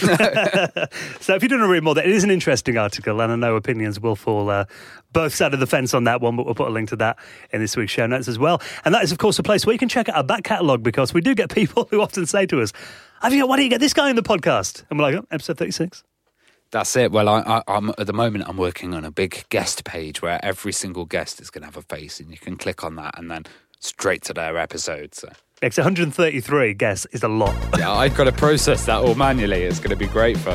[1.20, 3.32] So if you don't want to read more, that it is an interesting article, and
[3.32, 4.66] I know opinions will fall uh,
[5.12, 7.18] both sides of the fence on that one, but we'll put a link to that
[7.52, 8.62] in this week's show notes as well.
[8.86, 10.84] And that is, of course, a place where you can check out our back catalogue
[10.84, 12.74] because we do get people who often say to us,
[13.22, 14.84] have you, why don't you get this guy in the podcast?
[14.90, 16.04] And we're like, oh, episode 36.
[16.72, 17.12] That's it.
[17.12, 20.44] Well, I, I, I'm at the moment I'm working on a big guest page where
[20.44, 23.18] every single guest is going to have a face, and you can click on that
[23.18, 23.46] and then
[23.80, 25.14] straight to their episode.
[25.14, 25.30] So
[25.64, 27.56] It's 133, guess, is a lot.
[27.78, 29.64] yeah, I've got to process that all manually.
[29.64, 30.50] It's going to be great for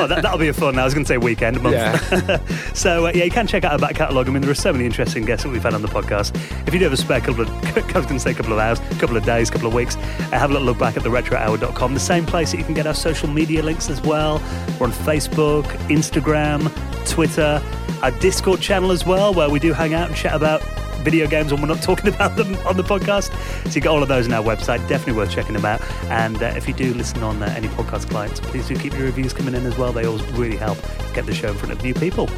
[0.00, 0.76] oh, that, that'll be a fun.
[0.80, 1.76] I was going to say weekend, month.
[1.76, 2.40] yeah.
[2.74, 4.28] So uh, yeah, you can check out our back catalogue.
[4.28, 6.34] I mean, there are so many interesting guests that we've had on the podcast.
[6.66, 8.52] If you do have a spare couple of, I was going to say a couple
[8.52, 10.00] of hours, couple of days, couple of weeks, uh,
[10.32, 12.88] have a little look back at the retrohour.com, the same place that you can get
[12.88, 14.42] our social media links as well.
[14.80, 16.68] We're on Facebook, Instagram,
[17.08, 17.62] Twitter,
[18.02, 20.62] our Discord channel as well, where we do hang out and chat about
[20.98, 23.32] video games when we're not talking about them on the podcast.
[23.64, 24.86] So you get all of those on our website.
[24.88, 25.80] Definitely worth checking them out.
[26.10, 29.04] And uh, if you do listen on uh, any podcast clients, please do keep your
[29.04, 29.92] reviews coming in as well.
[29.92, 30.78] They always really help
[31.14, 32.28] get the show in front of new people.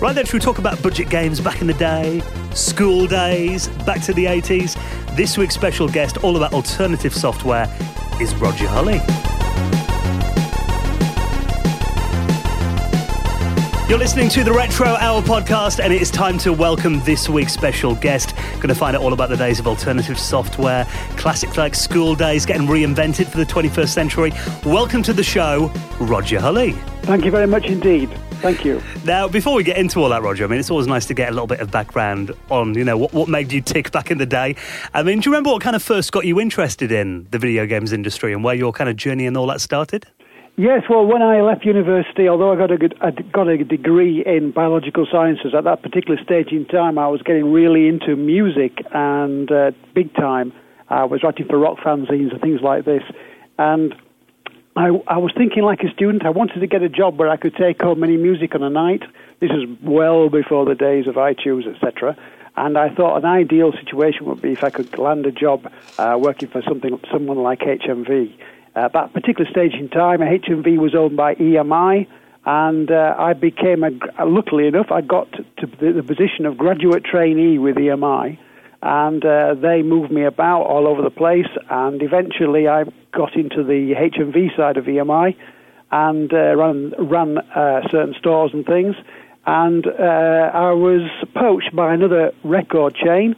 [0.00, 4.02] Right then, should we talk about budget games back in the day, Skool Daze, back
[4.02, 4.76] to the 80s?
[5.16, 7.72] This week's special guest, all about alternative software,
[8.20, 9.00] is Roger Hulley.
[13.92, 17.52] You're listening to the Retro Hour podcast, and it is time to welcome this week's
[17.52, 18.34] special guest.
[18.54, 20.86] Going to find out all about the days of alternative software,
[21.18, 24.32] classics like Skool Daze getting reinvented for the 21st century.
[24.64, 26.72] Welcome to the show, Roger Hulley.
[27.02, 28.08] Thank you very much indeed.
[28.40, 28.82] Thank you.
[29.04, 31.28] Now, before we get into all that, Roger, I mean, it's always nice to get
[31.28, 34.16] a little bit of background on, you know, what, what made you tick back in
[34.16, 34.56] the day.
[34.94, 37.66] I mean, do you remember what kind of first got you interested in the video
[37.66, 40.06] games industry and where your kind of journey and all that started?
[40.56, 44.22] Yes, well, when I left university, although I got a, good, I got a degree
[44.24, 48.84] in biological sciences, at that particular stage in time, I was getting really into music
[48.92, 50.52] and uh, big time.
[50.90, 53.02] I was writing for rock fanzines and things like this.
[53.58, 53.94] And
[54.76, 57.38] I, I was thinking, like a student, I wanted to get a job where I
[57.38, 59.02] could take home any music on a night.
[59.40, 62.14] This is well before the days of iTunes, etc.
[62.58, 66.18] And I thought an ideal situation would be if I could land a job uh,
[66.20, 68.34] working for something, someone like HMV.
[68.74, 72.06] At that particular stage in time, HMV was owned by EMI,
[72.44, 73.90] and uh, I became, a,
[74.24, 78.38] luckily enough, I got to the, the position of graduate trainee with EMI,
[78.82, 83.62] and uh, they moved me about all over the place, and eventually I got into
[83.62, 85.36] the HMV side of EMI
[85.90, 88.96] and uh, ran, ran uh, certain stores and things,
[89.46, 91.02] and uh, I was
[91.34, 93.36] poached by another record chain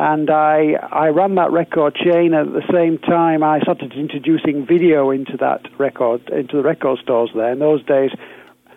[0.00, 5.10] and I I ran that record chain at the same time I started introducing video
[5.10, 7.52] into that record into the record stores there.
[7.52, 8.10] In those days,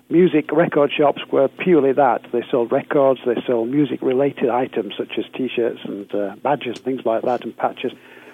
[0.09, 2.27] music record shops were purely that.
[2.33, 7.05] They sold records, they sold music related items such as T-shirts and uh, badges, things
[7.05, 7.93] like that, and patches,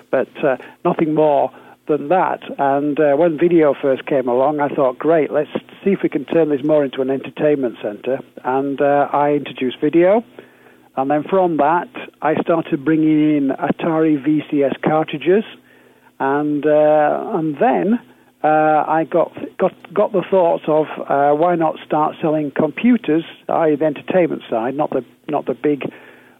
[0.09, 1.51] but uh, nothing more
[1.87, 2.41] than that.
[2.57, 5.51] And uh, when video first came along, I thought, great, let's
[5.83, 8.19] see if we can turn this more into an entertainment center.
[8.43, 10.23] And uh, I introduced video.
[11.01, 11.89] And then from that,
[12.21, 15.45] I started bringing in Atari VCS cartridges,
[16.19, 17.99] and uh, and then
[18.43, 23.75] uh, I got got got the thoughts of uh, why not start selling computers, i.e.
[23.77, 25.89] the entertainment side, not the not the big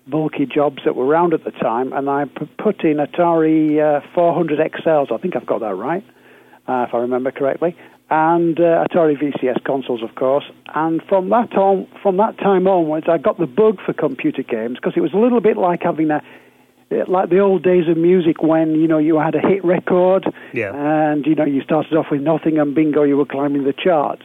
[0.07, 2.25] bulky jobs that were around at the time, and I
[2.57, 5.11] put in Atari uh, 400 XLs.
[5.11, 6.03] I think I've got that right.
[6.67, 7.77] uh, if I remember correctly,
[8.09, 10.45] and uh, Atari VCS consoles, of course.
[10.73, 14.77] And from that on, from that time onwards, I got the bug for computer games
[14.77, 16.21] because it was a little bit like having a
[17.07, 20.71] like the old days of music when you know you had a hit record Yeah.
[20.73, 24.23] and you know you started off with nothing and bingo you were climbing the charts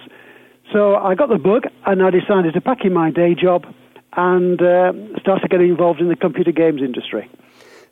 [0.72, 3.66] so i got the bug and i decided to pack in my day job
[4.16, 7.28] and uh, started getting involved in the computer games industry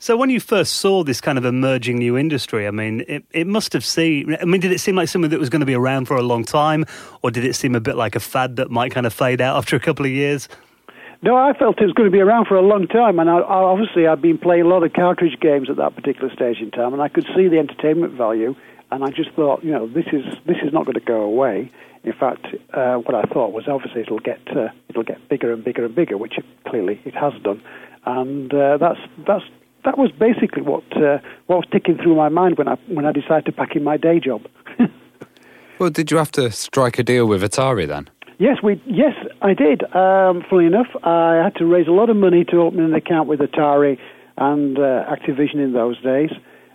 [0.03, 3.47] So when you first saw this kind of emerging new industry, I mean, it, it
[3.47, 4.37] must have seemed.
[4.41, 6.23] I mean, did it seem like something that was going to be around for a
[6.23, 6.87] long time,
[7.23, 9.57] or did it seem a bit like a fad that might kind of fade out
[9.57, 10.49] after a couple of years?
[11.23, 13.37] No, I felt it was going to be around for a long time, and I,
[13.39, 16.73] I, obviously I'd been playing a lot of cartridge games at that particular stage in
[16.73, 18.57] time, and I could see the entertainment value,
[18.91, 21.71] and I just thought, you know, this is this is not going to go away.
[22.03, 25.63] In fact, uh, what I thought was obviously it'll get uh, it'll get bigger and
[25.63, 27.63] bigger and bigger, which it, clearly it has done,
[28.05, 29.45] and uh, that's that's
[29.85, 33.13] that was basically what uh, what was ticking through my mind when I when I
[33.13, 34.43] decided to pack in my day job.
[35.83, 38.09] Well, did you have to strike a deal with Atari then?
[38.39, 39.83] Yes, we yes I did.
[39.95, 43.27] Um, funnily enough, I had to raise a lot of money to open an account
[43.27, 43.99] with Atari
[44.37, 46.31] and uh, Activision in those days.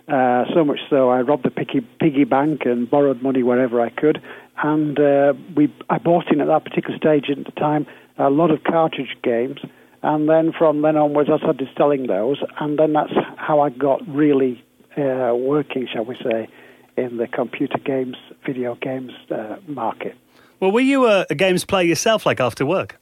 [0.08, 3.88] Uh, so much so, I robbed the piggy, piggy bank and borrowed money wherever I
[3.88, 4.22] could.
[4.62, 7.86] And uh, we I bought in at that particular stage at the time
[8.18, 9.60] a lot of cartridge games.
[10.02, 14.06] And then from then onwards, I started selling those, and then that's how I got
[14.08, 14.62] really
[14.96, 16.48] uh, working, shall we say,
[16.96, 20.16] in the computer games, video games uh, market.
[20.60, 22.98] Well, were you a, a games player yourself, like after work?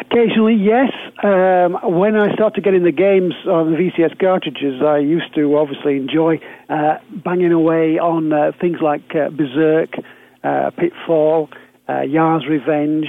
[0.00, 0.90] Occasionally, yes.
[1.22, 5.96] Um, when I started getting the games on the VCS cartridges, I used to obviously
[5.96, 9.90] enjoy uh, banging away on uh, things like uh, Berserk,
[10.42, 11.50] uh, Pitfall,
[11.88, 13.08] uh, Yars' Revenge,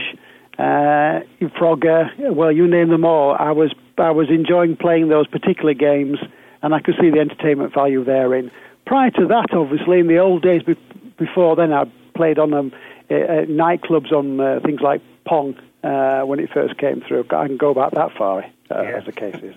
[0.62, 1.22] uh,
[1.58, 2.10] Frogger.
[2.34, 3.36] Well, you name them all.
[3.38, 6.20] I was I was enjoying playing those particular games,
[6.62, 8.52] and I could see the entertainment value therein.
[8.86, 10.76] Prior to that, obviously, in the old days be-
[11.18, 12.72] before then, I played on um,
[13.10, 17.26] uh, uh, nightclubs on uh, things like Pong uh, when it first came through.
[17.32, 18.98] I can go back that far, uh, Yeah.
[18.98, 19.56] as the case is.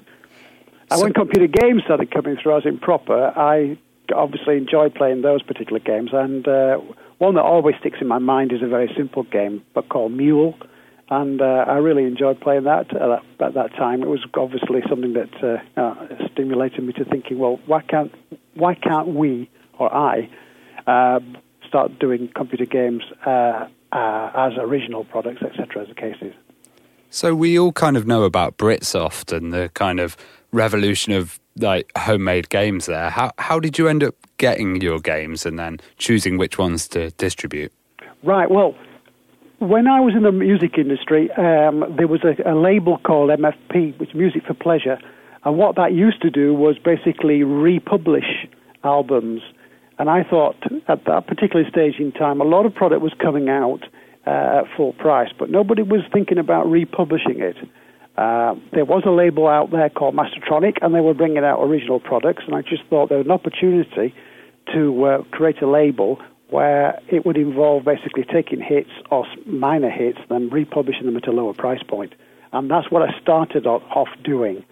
[0.90, 3.76] And when computer games started coming through as in proper, I
[4.14, 6.10] obviously enjoyed playing those particular games.
[6.12, 6.78] And uh,
[7.18, 10.54] one that always sticks in my mind is a very simple game, but called Mule.
[11.10, 14.02] And uh, I really enjoyed playing that at, that at that time.
[14.02, 18.12] It was obviously something that uh, uh, stimulated me to thinking, well, why can't
[18.54, 20.30] why can't we or I
[20.86, 21.20] uh,
[21.66, 26.32] start doing computer games uh, uh, as original products, etc., as the case is.
[27.10, 30.16] So we all kind of know about Britsoft and the kind of
[30.52, 33.10] revolution of like homemade games there.
[33.10, 37.10] How how did you end up getting your games and then choosing which ones to
[37.12, 37.72] distribute?
[38.22, 38.50] Right.
[38.50, 38.74] Well,
[39.64, 43.98] when I was in the music industry, um, there was a, a label called MFP,
[43.98, 44.98] which is Music for Pleasure,
[45.44, 48.46] and what that used to do was basically republish
[48.82, 49.42] albums.
[49.98, 50.56] And I thought
[50.88, 53.84] at that particular stage in time, a lot of product was coming out
[54.26, 57.56] uh, at full price, but nobody was thinking about republishing it.
[58.16, 62.00] Uh, there was a label out there called Mastertronic, and they were bringing out original
[62.00, 64.14] products, and I just thought there was an opportunity
[64.72, 66.20] to uh, create a label
[66.54, 71.32] where it would involve basically taking hits or minor hits, then republishing them at a
[71.32, 72.14] lower price point.
[72.52, 74.64] And that's what I started off doing.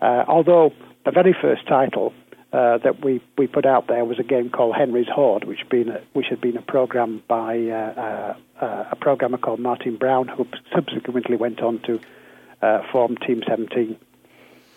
[0.00, 0.72] Uh, although
[1.04, 2.12] the very first title
[2.52, 5.90] uh, that we, we put out there was a game called Henry's Hoard, which, been
[5.90, 10.26] a, which had been a program by uh, uh, uh, a programmer called Martin Brown,
[10.26, 12.00] who subsequently went on to
[12.62, 13.96] uh, form Team 17.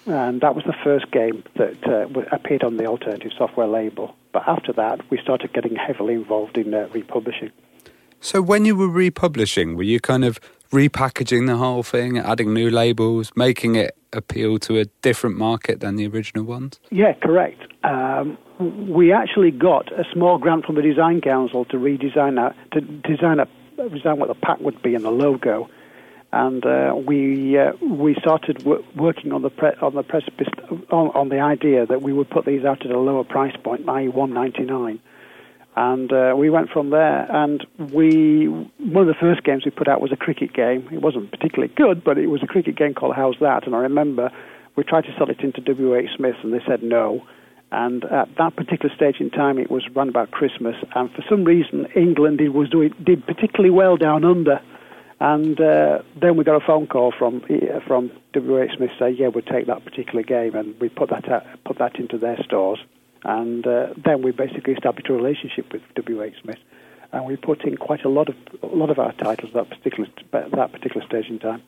[0.06, 4.16] And that was the first game that uh, appeared on the alternative software label.
[4.34, 7.52] But after that, we started getting heavily involved in uh, republishing.
[8.20, 10.40] So when you were republishing, were you kind of
[10.72, 15.96] repackaging the whole thing, adding new labels, making it appeal to a different market than
[15.96, 16.80] the original ones?
[16.90, 17.62] Yeah, correct.
[17.84, 18.38] Um,
[18.88, 23.40] we actually got a small grant from the Design Council to redesign that, to design
[23.40, 23.48] a
[23.90, 25.68] design what the pack would be and the logo,
[26.34, 30.48] and uh, we uh, we started w- working on the pre- on the precipice
[30.90, 33.88] on, on the idea that we would put these out at a lower price point,
[33.90, 35.00] i.e., one ninety nine.
[35.76, 39.88] And uh, we went from there, and we one of the first games we put
[39.88, 40.88] out was a cricket game.
[40.92, 43.66] It wasn't particularly good, but it was a cricket game called How's That?
[43.66, 44.32] And I remember
[44.76, 46.10] we tried to sell it into W.H.
[46.16, 47.26] Smith, and they said no.
[47.74, 51.46] And at that particular stage in time, it was run about Christmas, and for some
[51.46, 54.62] reason, England was doing did particularly well down under.
[55.22, 58.72] And uh, then we got a phone call from uh, from W.H.
[58.76, 61.98] Smith saying, "Yeah, we'll take that particular game," and we put that out, put that
[61.98, 62.80] into their stores.
[63.24, 66.34] And uh, then we basically established a relationship with W.H.
[66.42, 66.58] Smith,
[67.12, 69.78] and we put in quite a lot of a lot of our titles at that
[69.78, 71.62] particular that particular stage in time.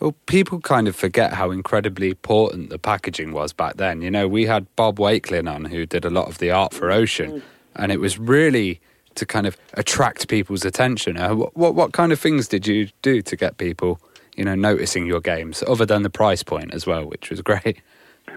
[0.00, 4.00] Well, people kind of forget how incredibly important the packaging was back then.
[4.00, 6.90] You know, we had Bob Wakelin on who did a lot of the art for
[6.90, 7.42] Ocean,
[7.76, 8.80] and it was really
[9.18, 11.16] to kind of attract people's attention.
[11.16, 14.00] Uh, what, what what kind of things did you do to get people,
[14.36, 17.80] you know, noticing your games, other than the price point as well, which was great.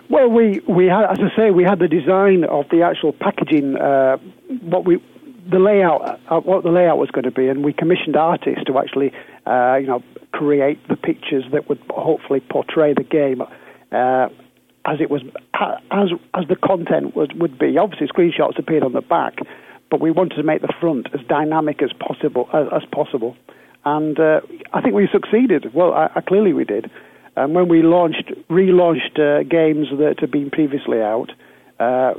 [0.09, 3.77] Well, we we had, as I say, we had the design of the actual packaging,
[3.77, 4.17] uh,
[4.61, 5.01] what we,
[5.49, 8.77] the layout, uh, what the layout was going to be, and we commissioned artists to
[8.77, 9.13] actually,
[9.45, 13.41] uh, you know, create the pictures that would hopefully portray the game
[13.91, 14.27] uh,
[14.85, 15.21] as it was,
[15.91, 17.77] as as the content was would be.
[17.77, 19.37] Obviously, screenshots appeared on the back,
[19.91, 23.37] but we wanted to make the front as dynamic as possible as, as possible,
[23.85, 24.41] and uh,
[24.73, 25.73] I think we succeeded.
[25.73, 26.89] Well, I, I clearly we did.
[27.35, 31.31] And when we launched, relaunched uh, games that had been previously out,
[31.79, 32.13] uh,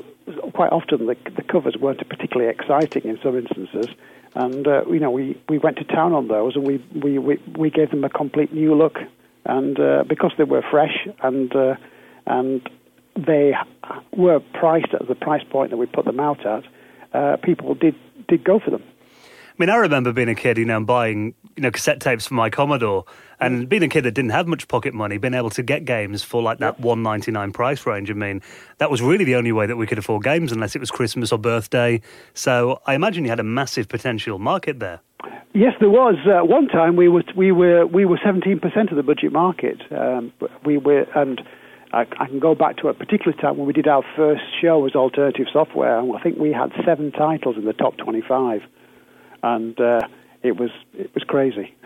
[0.54, 3.86] quite often the, the, covers weren't particularly exciting in some instances.
[4.34, 7.38] And uh, you know, we, we went to town on those, and we, we, we,
[7.56, 8.98] we gave them a complete new look.
[9.44, 11.74] And uh, because they were fresh and uh,
[12.26, 12.68] and
[13.16, 13.54] they
[14.16, 16.64] were priced at the price point that we put them out at,
[17.14, 17.94] uh, people did
[18.28, 18.82] did go for them.
[19.52, 22.34] I mean, I remember being a kid, you know, buying you know cassette tapes for
[22.34, 23.04] my Commodore,
[23.38, 26.22] and being a kid that didn't have much pocket money, being able to get games
[26.22, 28.10] for like that one ninety nine price range.
[28.10, 28.40] I mean,
[28.78, 31.32] that was really the only way that we could afford games, unless it was Christmas
[31.32, 32.00] or birthday.
[32.34, 35.00] So I imagine you had a massive potential market there.
[35.54, 36.16] Yes, there was.
[36.26, 39.82] Uh, one time we were we were we were seventeen percent of the budget market.
[39.92, 40.32] Um,
[40.64, 41.42] we were and.
[41.92, 44.86] I, I can go back to a particular time when we did our first show
[44.86, 48.62] as alternative software, and I think we had seven titles in the top twenty-five,
[49.42, 50.00] and uh,
[50.42, 51.74] it was it was crazy.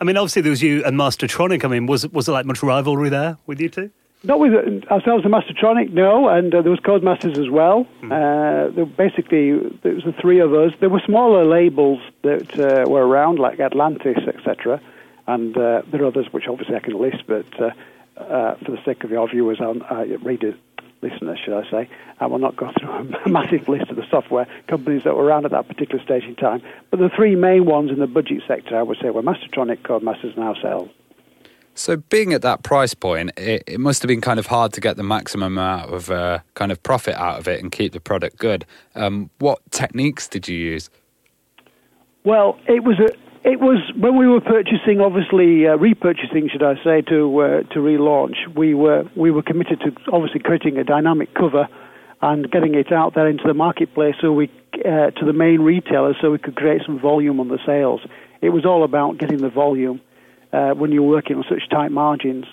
[0.00, 1.64] I mean, obviously there was you and Mastertronic.
[1.64, 3.90] I mean, was was there like much rivalry there with you two?
[4.24, 4.54] Not with
[4.90, 7.86] ourselves and Mastertronic, no, and uh, there was Codemasters as well.
[8.00, 8.80] Mm.
[8.80, 10.72] Uh, basically, there was the three of us.
[10.80, 14.80] There were smaller labels that uh, were around, like Atlantis, etc.,
[15.26, 17.46] and uh, there are others which obviously I can list, but
[18.16, 20.56] uh, uh, for the sake of your viewers, I'll read it
[21.04, 21.88] listeners, should I say.
[22.18, 25.44] I will not go through a massive list of the software companies that were around
[25.44, 26.62] at that particular stage in time.
[26.90, 30.34] But the three main ones in the budget sector, I would say, were Mastertronic, Codemasters,
[30.34, 30.90] and ourselves.
[31.76, 34.80] So, being at that price point, it, it, must have been kind of hard to
[34.80, 38.00] get the maximum amount of uh, kind of profit out of it and keep the
[38.00, 38.64] product good.
[38.94, 40.88] Um, what techniques did you use?
[42.22, 43.08] Well, it was a
[43.44, 47.78] it was when we were purchasing, obviously uh, repurchasing, should I say, to uh, to
[47.78, 48.36] relaunch.
[48.56, 51.68] We were we were committed to obviously creating a dynamic cover
[52.22, 56.16] and getting it out there into the marketplace, so we uh, to the main retailers,
[56.22, 58.00] so we could create some volume on the sales.
[58.40, 60.00] It was all about getting the volume
[60.50, 62.46] uh, when you're working on such tight margins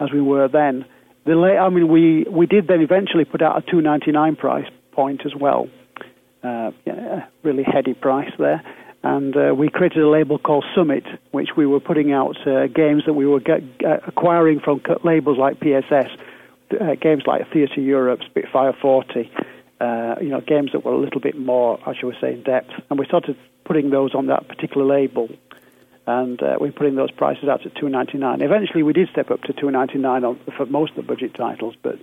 [0.00, 0.86] as we were then.
[1.26, 4.36] The late, I mean, we we did then eventually put out a two ninety nine
[4.36, 5.68] price point as well.
[6.42, 8.64] Uh, yeah, really heady price there
[9.02, 13.04] and uh, we created a label called Summit, which we were putting out uh, games
[13.06, 16.10] that we were get, uh, acquiring from labels like PSS,
[16.78, 19.30] uh, games like Theatre Europe, Spitfire 40,
[19.80, 22.72] uh, you know, games that were a little bit more, I should say, in depth.
[22.90, 25.30] And we started putting those on that particular label,
[26.06, 28.42] and uh, we're putting those prices out at two ninety nine.
[28.42, 30.22] Eventually, we did step up to two ninety nine
[30.56, 32.00] for most of the budget titles, but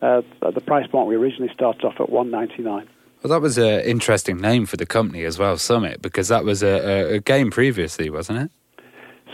[0.00, 2.86] at the price point we originally started off at one ninety nine.
[3.22, 6.62] Well, that was an interesting name for the company as well, Summit, because that was
[6.64, 8.50] a, a, game previously, wasn't it?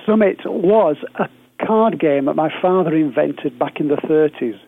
[0.05, 1.26] Summit was a
[1.64, 4.61] card game that my father invented back in the 30s.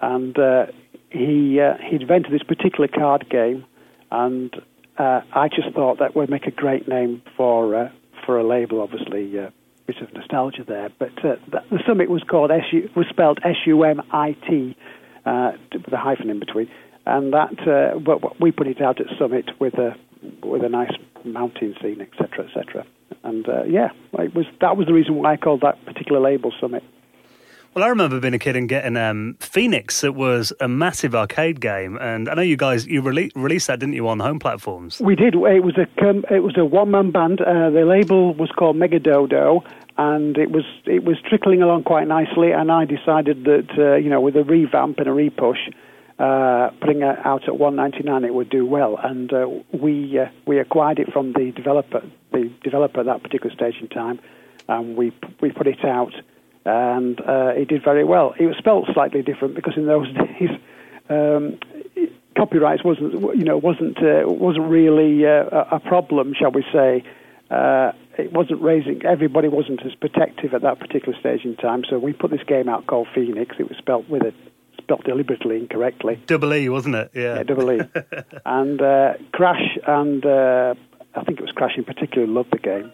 [0.00, 0.66] And uh,
[1.10, 3.64] he, uh, he invented this particular card game,
[4.10, 4.52] and
[4.98, 7.90] uh, I just thought that would make a great name for, uh,
[8.26, 9.38] for a label, obviously.
[9.38, 9.50] Uh,
[9.86, 11.36] bit of nostalgia there, but uh,
[11.70, 14.76] the Summit was called S-U, was spelled S U M I T
[15.24, 16.68] uh, with a hyphen in between
[17.08, 17.98] and that uh,
[18.40, 19.96] we put it out at Summit with a
[20.42, 20.92] with a nice
[21.24, 22.86] mountain scene, etc., etc.
[23.24, 23.88] And uh, yeah,
[24.18, 26.82] it was that was the reason why I called that particular label Summit.
[27.74, 30.02] Well, I remember being a kid and getting um, Phoenix.
[30.02, 33.78] It was a massive arcade game, and I know you guys you rele- released that,
[33.78, 35.00] didn't you, on home platforms?
[35.00, 35.34] We did.
[35.34, 37.40] It was a it was a one man band.
[37.40, 39.62] Uh, the label was called Mega Dodo,
[39.96, 42.52] and it was it was trickling along quite nicely.
[42.52, 45.72] And I decided that uh, you know with a revamp and a repush
[46.18, 48.98] uh, putting it out at 199 it would do well.
[49.02, 52.02] And uh, we uh, we acquired it from the developer
[52.32, 54.18] the developer at that particular stage in time
[54.68, 56.12] and we we put it out
[56.64, 58.34] and uh, it did very well.
[58.38, 60.50] It was spelled slightly different because in those days
[61.08, 61.58] um,
[62.36, 67.04] copyrights wasn't you know wasn't uh, wasn't really uh, a problem shall we say.
[68.18, 71.84] It wasn't raising everybody wasn't as protective at that particular stage in time.
[71.88, 73.60] So we put this game out called Pheenix.
[73.60, 74.34] It was spelled with a
[74.78, 76.20] spelt deliberately incorrectly.
[76.26, 77.10] Double E, wasn't it?
[77.14, 77.80] Yeah, yeah double E.
[78.46, 80.74] and uh, Crash and uh,
[81.14, 82.92] I think it was Crash in particular loved the game,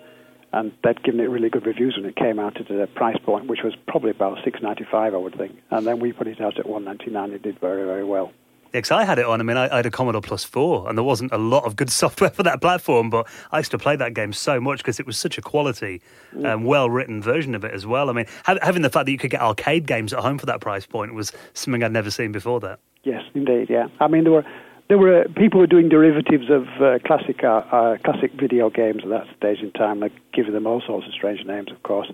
[0.53, 3.47] and they'd given it really good reviews when it came out at a price point
[3.47, 5.59] which was probably about six ninety five, I would think.
[5.71, 7.33] And then we put it out at one ninety nine.
[7.33, 8.33] It did very very well.
[8.75, 9.41] Yeah, 'cause I had it on.
[9.41, 11.77] I mean, I, I had a Commodore Plus 4, and there wasn't a lot of
[11.77, 14.99] good software for that platform, but I used to play that game so much because
[14.99, 16.03] it was such a quality,
[16.45, 18.11] um, well written version of it as well.
[18.11, 20.47] I mean, ha- having the fact that you could get arcade games at home for
[20.47, 22.81] that price point was something I'd never seen before that.
[23.05, 23.71] Yes, indeed.
[23.71, 24.45] Yeah, I mean there were
[24.89, 29.03] there were uh, people were doing derivatives of uh, classic uh, uh, classic video games
[29.05, 31.71] at that stage in time, like giving them all sorts of strange names.
[31.71, 32.11] Of course,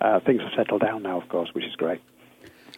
[0.00, 2.00] uh, things have settled down now, of course, which is great.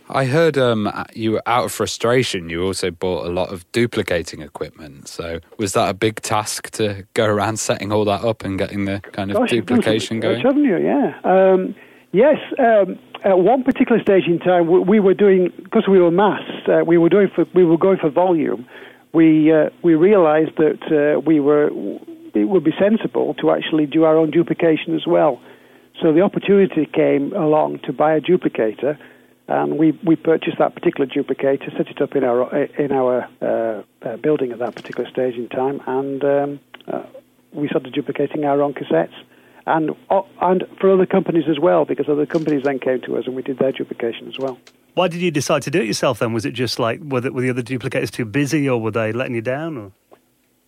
[0.09, 2.51] I heard um, you were out of frustration.
[2.51, 5.09] You also bought a lot of duplicating equipment.
[5.09, 8.85] So was that a big task to go around setting all that up and getting
[8.85, 10.41] the kind of Gosh, duplication going?
[10.41, 10.77] haven't you?
[10.79, 11.19] Yeah.
[11.25, 11.75] Um,
[12.13, 12.37] yes.
[12.59, 16.43] Um, at one particular stage in time, we, we were doing because we were mass.
[16.69, 18.67] Uh, we were doing for we were going for volume.
[19.15, 20.83] We uh, we realised that
[21.17, 21.71] uh, we were
[22.35, 25.41] it would be sensible to actually do our own duplication as well.
[26.03, 28.99] So the opportunity came along to buy a duplicator,
[29.49, 33.83] and we, we purchased that particular duplicator, set it up in our in our uh,
[34.07, 37.03] uh, building at that particular stage in time, and um, uh,
[37.53, 39.15] we started duplicating our own cassettes,
[39.67, 43.27] and uh, and for other companies as well, because other companies then came to us
[43.27, 44.59] and we did their duplication as well.
[44.95, 46.33] Why did you decide to do it yourself then?
[46.33, 49.13] Was it just like, were the, were the other duplicators too busy or were they
[49.13, 49.77] letting you down?
[49.77, 49.87] Or?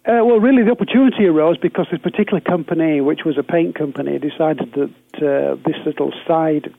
[0.04, 4.18] Uh, well, really, the opportunity arose because this particular company, which was a paint company,
[4.18, 4.90] decided that
[5.22, 6.74] uh, this little side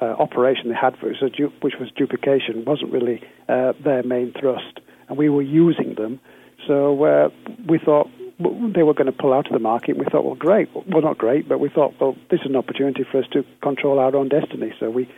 [0.00, 4.32] uh, operation they had, for, so du- which was duplication, wasn't really uh, their main
[4.38, 6.20] thrust, and we were using them.
[6.66, 7.28] So uh,
[7.66, 9.96] we thought they were going to pull out of the market.
[9.96, 10.68] We thought, well, great.
[10.74, 13.98] Well, not great, but we thought, well, this is an opportunity for us to control
[13.98, 14.72] our own destiny.
[14.78, 15.08] So we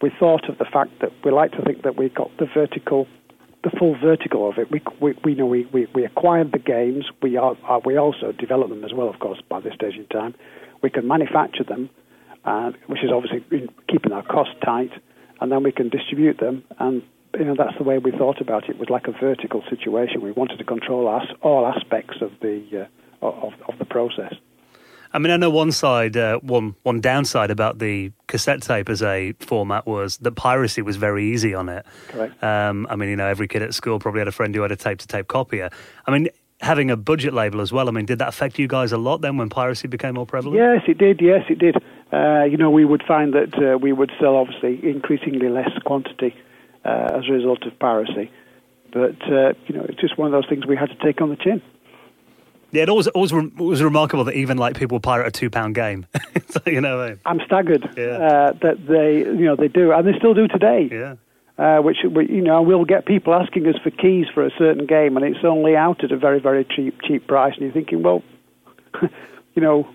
[0.00, 3.06] we thought of the fact that we like to think that we got the vertical
[3.62, 4.70] the full vertical of it.
[4.70, 7.04] We we, we know we, we, we acquired the games.
[7.20, 10.06] We are, uh, we also develop them as well, of course, by this stage in
[10.06, 10.34] time.
[10.82, 11.90] We can manufacture them,
[12.44, 14.92] uh, which is obviously keeping our costs tight,
[15.40, 16.64] and then we can distribute them.
[16.78, 17.02] And
[17.38, 18.70] you know that's the way we thought about it.
[18.70, 20.20] It was like a vertical situation.
[20.20, 22.88] We wanted to control us, all aspects of the
[23.22, 24.34] uh, of of the process.
[25.12, 29.02] I mean, I know one side, uh, one one downside about the cassette tape as
[29.02, 31.84] a format was that piracy was very easy on it.
[32.08, 32.42] Correct.
[32.42, 34.70] Um, I mean, you know, every kid at school probably had a friend who had
[34.70, 35.70] a tape-to-tape copier.
[36.06, 36.28] I mean,
[36.60, 37.88] having a budget label as well.
[37.88, 40.58] I mean, did that affect you guys a lot then when piracy became more prevalent?
[40.58, 41.20] Yes, it did.
[41.20, 41.76] Yes, it did.
[42.12, 46.34] Uh, you know, we would find that uh, we would sell obviously increasingly less quantity
[46.84, 48.30] uh, as a result of piracy.
[48.92, 51.28] But uh, you know, it's just one of those things we had to take on
[51.30, 51.62] the chin.
[52.72, 56.06] Yeah, it always, always re- was remarkable that even like people pirate a two-pound game.
[56.48, 57.18] so, you know, I mean?
[57.26, 58.04] I'm staggered Yeah.
[58.04, 60.88] uh, that they, you know, they do, and they still do today.
[60.90, 61.14] yeah.
[61.58, 64.86] Uh, which we- you know, we'll get people asking us for keys for a certain
[64.86, 67.52] game, and it's only out at a very, very cheap, cheap price.
[67.54, 68.22] And you're thinking, well,
[69.02, 69.86] you know,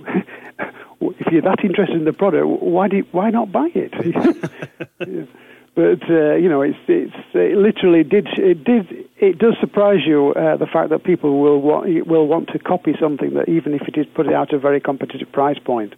[1.01, 5.27] if you're that interested in the product, why do you, why not buy it?
[5.75, 8.87] But uh, you know, it's it's it literally did it did
[9.17, 12.95] it does surprise you uh, the fact that people will want will want to copy
[12.97, 15.93] something that even if it is put it out at a very competitive price point.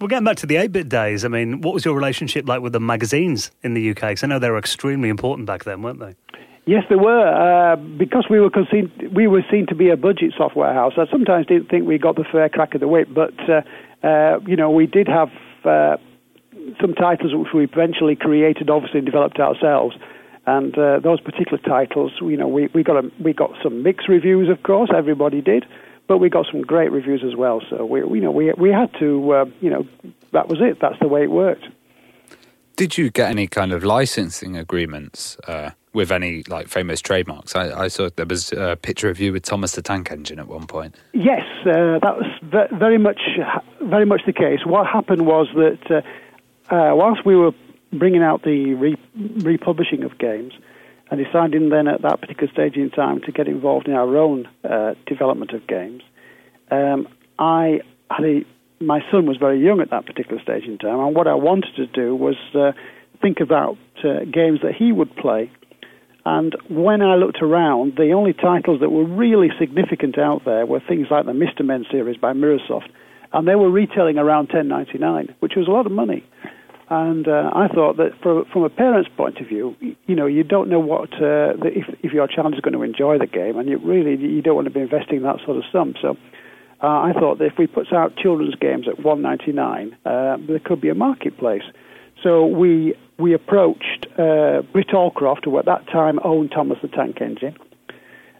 [0.00, 2.72] Well, getting back to the 8-bit days, I mean, what was your relationship like with
[2.72, 4.00] the magazines in the UK?
[4.00, 6.16] Because I know they were extremely important back then, weren't they?
[6.66, 10.32] Yes, there were uh, because we were seen we were seen to be a budget
[10.36, 10.94] software house.
[10.96, 13.60] I sometimes didn't think we got the fair crack of the whip, but uh,
[14.06, 15.28] uh, you know we did have
[15.64, 15.98] uh,
[16.80, 19.96] some titles which we eventually created, obviously and developed ourselves.
[20.46, 24.08] And uh, those particular titles, you know, we, we got a, we got some mixed
[24.08, 25.64] reviews, of course, everybody did,
[26.06, 27.62] but we got some great reviews as well.
[27.70, 29.86] So we, you know, we we had to, uh, you know,
[30.32, 30.80] that was it.
[30.80, 31.66] That's the way it worked.
[32.76, 35.36] Did you get any kind of licensing agreements
[35.94, 37.56] with any like famous trademarks?
[37.56, 40.48] I, I saw there was a picture of you with Thomas the Tank Engine at
[40.48, 40.96] one point.
[41.12, 43.20] Yes, uh, that was ve- very much
[43.80, 44.66] very much the case.
[44.66, 47.52] What happened was that uh, uh, whilst we were
[47.92, 50.52] bringing out the re- republishing of games
[51.10, 54.48] and deciding then at that particular stage in time to get involved in our own
[54.64, 56.02] uh, development of games,
[56.70, 57.06] um,
[57.38, 57.80] I
[58.10, 58.44] had a,
[58.80, 61.76] my son was very young at that particular stage in time, and what I wanted
[61.76, 62.72] to do was uh,
[63.20, 65.50] think about uh, games that he would play.
[66.26, 70.80] And when I looked around, the only titles that were really significant out there were
[70.80, 71.64] things like the Mr.
[71.64, 72.88] Men series by Mirrorsoft,
[73.32, 76.24] and they were retailing around 10.99, which was a lot of money.
[76.88, 80.44] And uh, I thought that for, from a parent's point of view, you know, you
[80.44, 83.68] don't know what uh, if if your child is going to enjoy the game, and
[83.68, 85.94] you really you don't want to be investing that sort of sum.
[86.02, 86.16] So
[86.82, 90.82] uh, I thought that if we put out children's games at 1.99, uh, there could
[90.82, 91.62] be a marketplace.
[92.22, 97.20] So we we approached uh, Britt Allcroft, who at that time owned Thomas the Tank
[97.20, 97.56] Engine.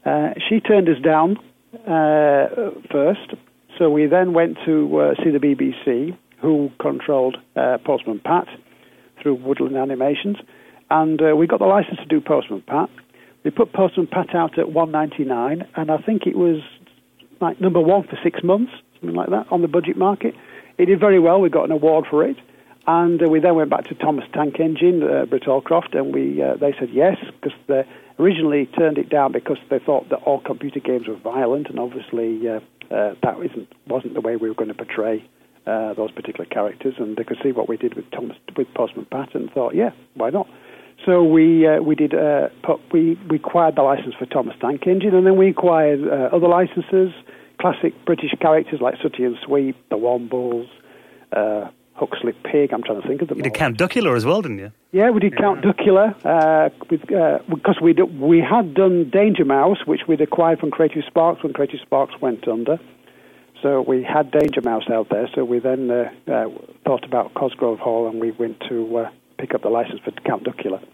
[0.05, 1.39] Uh, she turned us down
[1.87, 3.35] uh, first,
[3.79, 8.49] so we then went to uh, see the BBC, who controlled uh, Postman Pat
[9.23, 10.37] through Woodland Animations,
[10.91, 12.91] and we got the license to do Postman Pat.
[13.43, 16.61] They put Postman Pat out at 199, and I think it was
[17.41, 20.35] like number one for six months, something like that, on the budget market.
[20.79, 21.41] It did very well.
[21.41, 22.37] We got an award for it.
[22.87, 26.43] And uh, we then went back to Thomas Tank Engine, uh, Britt Allcroft, and we
[26.43, 27.85] uh, they said yes because they
[28.19, 32.47] originally turned it down because they thought that all computer games were violent, and obviously
[32.47, 32.61] uh,
[32.95, 35.25] uh, that isn't wasn't the way we were going to portray
[35.67, 36.95] uh, those particular characters.
[36.99, 39.91] And they could see what we did with Thomas with Postman Pat, and thought, yeah,
[40.13, 40.47] why not?
[41.07, 42.11] So we uh, we did
[42.63, 46.49] put, we we acquired the license for Thomas Tank Engine, and then we acquired other
[46.49, 47.15] licenses,
[47.59, 50.69] classic British characters like Sooty and Sweep, the Wombles,
[51.95, 52.73] Huxley Pig.
[52.73, 53.39] I'm trying to think of them.
[53.39, 53.59] You did all.
[53.59, 54.73] Count Duckula as well, didn't you?
[54.93, 59.79] Yeah, we did Count Duckula uh, with, uh, because we we had done Danger Mouse,
[59.87, 62.79] which we'd acquired from Creative Sparks when Creative Sparks went under.
[63.63, 65.29] So we had Danger Mouse out there.
[65.35, 66.49] So we then uh, uh,
[66.85, 70.45] thought about Cosgrove Hall, and we went to uh, pick up the license for Count
[70.45, 70.85] Duckula.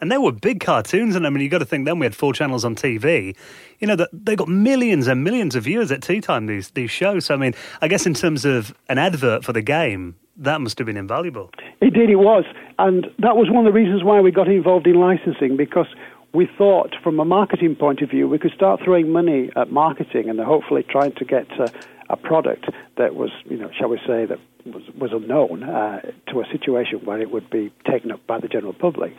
[0.00, 2.14] And they were big cartoons, and I mean, you've got to think then we had
[2.14, 3.34] four channels on TV.
[3.78, 6.46] You know that they got millions and millions of viewers at tea time.
[6.46, 7.24] These these shows.
[7.24, 10.78] So I mean, I guess in terms of an advert for the game, that must
[10.78, 11.50] have been invaluable.
[11.80, 12.44] It did, it was.
[12.78, 15.86] And that was one of the reasons why we got involved in licensing because
[16.32, 20.28] we thought, from a marketing point of view, we could start throwing money at marketing
[20.28, 21.68] and hopefully trying to get uh,
[22.10, 22.66] a product
[22.96, 27.04] that was, you know, shall we say, that was, was unknown uh, to a situation
[27.04, 29.14] where it would be taken up by the general public.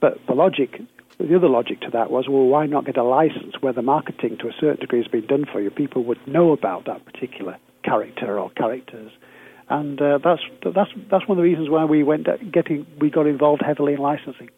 [0.00, 0.80] But the logic,
[1.18, 4.38] the other logic to that was, well, why not get a license where the marketing
[4.38, 5.70] to a certain degree has been done for you?
[5.70, 9.10] People would know about that particular character or characters
[9.70, 13.26] and uh, that's that's that's one of the reasons why we went getting we got
[13.26, 14.50] involved heavily in licensing.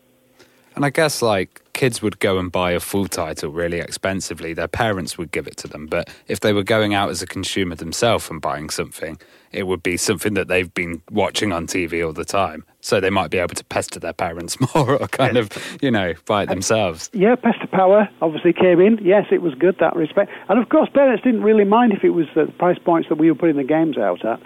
[0.75, 4.55] And I guess like kids would go and buy a full title really expensively.
[4.55, 7.27] Their parents would give it to them, but if they were going out as a
[7.27, 9.19] consumer themselves and buying something,
[9.53, 12.65] it would be something that they've been watching on TV all the time.
[12.81, 15.51] So they might be able to pester their parents more or kind of,
[15.83, 17.11] you know, buy it themselves.
[17.13, 18.99] Yeah, pester power obviously came in.
[19.03, 22.11] Yes, it was good that respect, and of course parents didn't really mind if it
[22.11, 24.41] was the price points that we were putting the games out at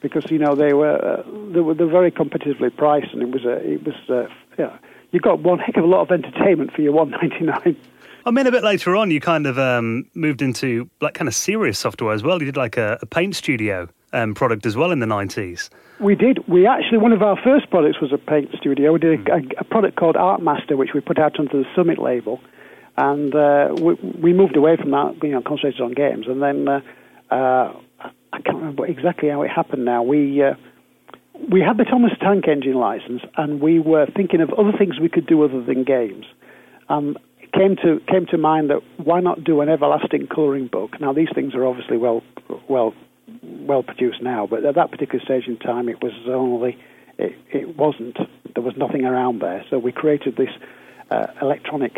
[0.00, 1.22] because you know they were uh,
[1.52, 4.76] they were they're very competitively priced, and it was a it was uh, yeah
[5.10, 7.76] you got one heck of a lot of entertainment for your one ninety nine.
[8.26, 11.34] I mean, a bit later on, you kind of um, moved into like kind of
[11.34, 12.38] serious software as well.
[12.40, 15.70] You did like a, a paint studio um, product as well in the nineties.
[16.00, 16.46] We did.
[16.46, 18.92] We actually one of our first products was a paint studio.
[18.92, 21.64] We did a, a, a product called Art Master, which we put out under the
[21.74, 22.40] Summit label,
[22.96, 26.68] and uh, we, we, moved away from that, you know, concentrated on games, and then.
[26.68, 26.80] Uh,
[27.30, 27.74] uh,
[28.38, 30.02] I can't remember exactly how it happened now.
[30.04, 30.54] We uh,
[31.50, 35.08] we had the Thomas Tank Engine license, and we were thinking of other things we
[35.08, 36.24] could do other than games.
[36.88, 41.00] Um, it came to came to mind that why not do an everlasting colouring book?
[41.00, 42.22] Now these things are obviously well
[42.68, 42.94] well
[43.42, 46.78] well produced now, but at that particular stage in time, it was only
[47.18, 48.18] it, it wasn't.
[48.54, 50.50] There was nothing around there, so we created this
[51.10, 51.96] uh, electronic,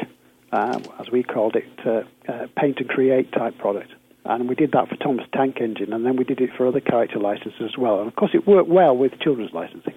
[0.53, 3.93] uh, as we called it, uh, uh paint and create type product
[4.25, 6.81] and we did that for Thomas Tank Engine, and then we did it for other
[6.81, 8.01] character licenses as well.
[8.01, 9.95] And of course, it worked well with children's licensing.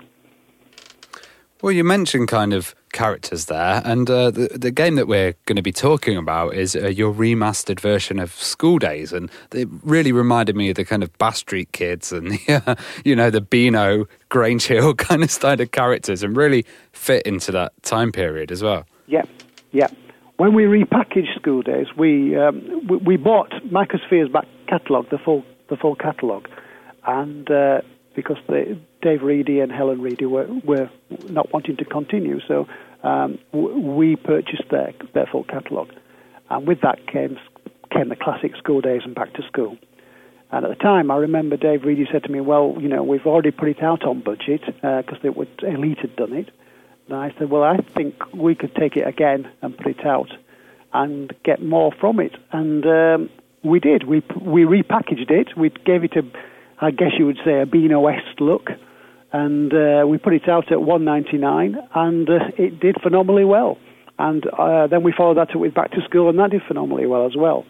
[1.61, 5.55] Well, you mentioned kind of characters there, and uh, the the game that we're going
[5.55, 10.11] to be talking about is uh, your remastered version of Skool Daze, and it really
[10.11, 13.39] reminded me of the kind of Bash Street Kids and the, uh, you know the
[13.39, 18.51] Beano Grange Hill kind of style of characters, and really fit into that time period
[18.51, 18.85] as well.
[19.07, 19.23] Yeah,
[19.71, 19.87] yeah
[20.37, 25.43] when we repackaged Skool Daze, we um, we, we, bought Microsphere's back catalogue, the full
[25.69, 26.49] the full catalogue,
[27.05, 27.81] and uh,
[28.15, 30.89] because the, Dave Reidy and Helen Reidy were were
[31.29, 32.67] not wanting to continue, so
[33.03, 35.93] um, w- we purchased their their full catalogue,
[36.49, 37.37] and with that came
[37.91, 39.77] came the classic School Days and Back to Skool.
[40.51, 43.25] And at the time, I remember Dave Reidy said to me, "Well, you know, we've
[43.25, 46.49] already put it out on budget because uh, Elite had done it."
[47.13, 50.29] And I said, well, I think we could take it again and put it out
[50.93, 52.31] and get more from it.
[52.51, 53.29] And um,
[53.63, 54.07] we did.
[54.07, 55.55] We we repackaged it.
[55.55, 56.23] We gave it a,
[56.81, 58.69] I guess you would say, a Beano West look,
[59.31, 63.77] and uh, we put it out at 1.99, and uh, it did phenomenally well.
[64.17, 67.05] And uh, then we followed that up with Back to Skool, and that did phenomenally
[67.05, 67.63] well as well.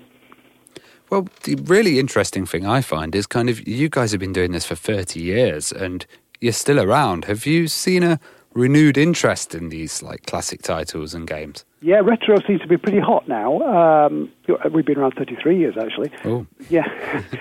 [1.10, 4.54] Well, the really interesting thing I find is kind of you guys have been doing
[4.54, 6.06] this for 30 years, and
[6.40, 7.26] you're still around.
[7.26, 8.20] Have you seen a
[8.54, 11.66] renewed interest in these like classic titles and games?
[11.82, 13.60] Yeah, retro seems to be pretty hot now.
[14.08, 14.32] Um,
[14.72, 16.12] we've been around 33 years, actually.
[16.24, 16.48] Oh.
[16.70, 16.88] Yeah,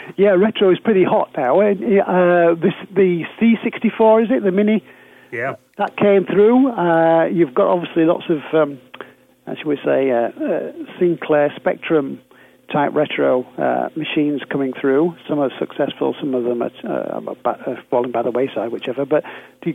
[0.16, 1.60] yeah, retro is pretty hot now.
[1.60, 4.84] Uh, this, the C64, is it, the Mini?
[5.30, 5.54] Yeah.
[5.78, 6.72] That came through.
[6.72, 8.80] Uh, you've got obviously lots of, um,
[9.46, 12.20] how should we say, uh, uh Sinclair Spectrum
[12.73, 15.14] type retro uh, machines coming through.
[15.29, 19.05] Some are successful, some of them are uh, uh falling by the wayside, whichever.
[19.05, 19.25] But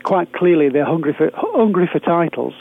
[0.04, 2.54] quite clearly, they're hungry for hungry for titles,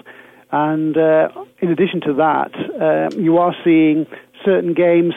[0.53, 1.29] and uh,
[1.61, 4.07] in addition to that, um, you are seeing
[4.45, 5.15] certain games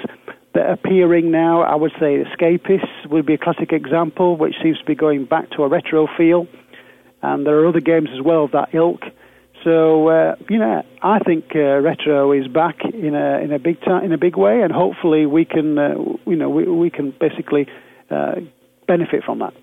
[0.53, 1.61] that are appearing now.
[1.61, 5.49] I would say Escapists would be a classic example, which seems to be going back
[5.51, 6.47] to a retro feel.
[7.21, 9.03] And there are other games as well of that ilk.
[9.63, 13.81] So uh, you know, I think uh, retro is back in a in a big
[13.81, 15.95] time in a big way, and hopefully we can uh,
[16.25, 17.67] you know we, we can basically
[18.09, 18.35] uh,
[18.87, 19.53] benefit from that.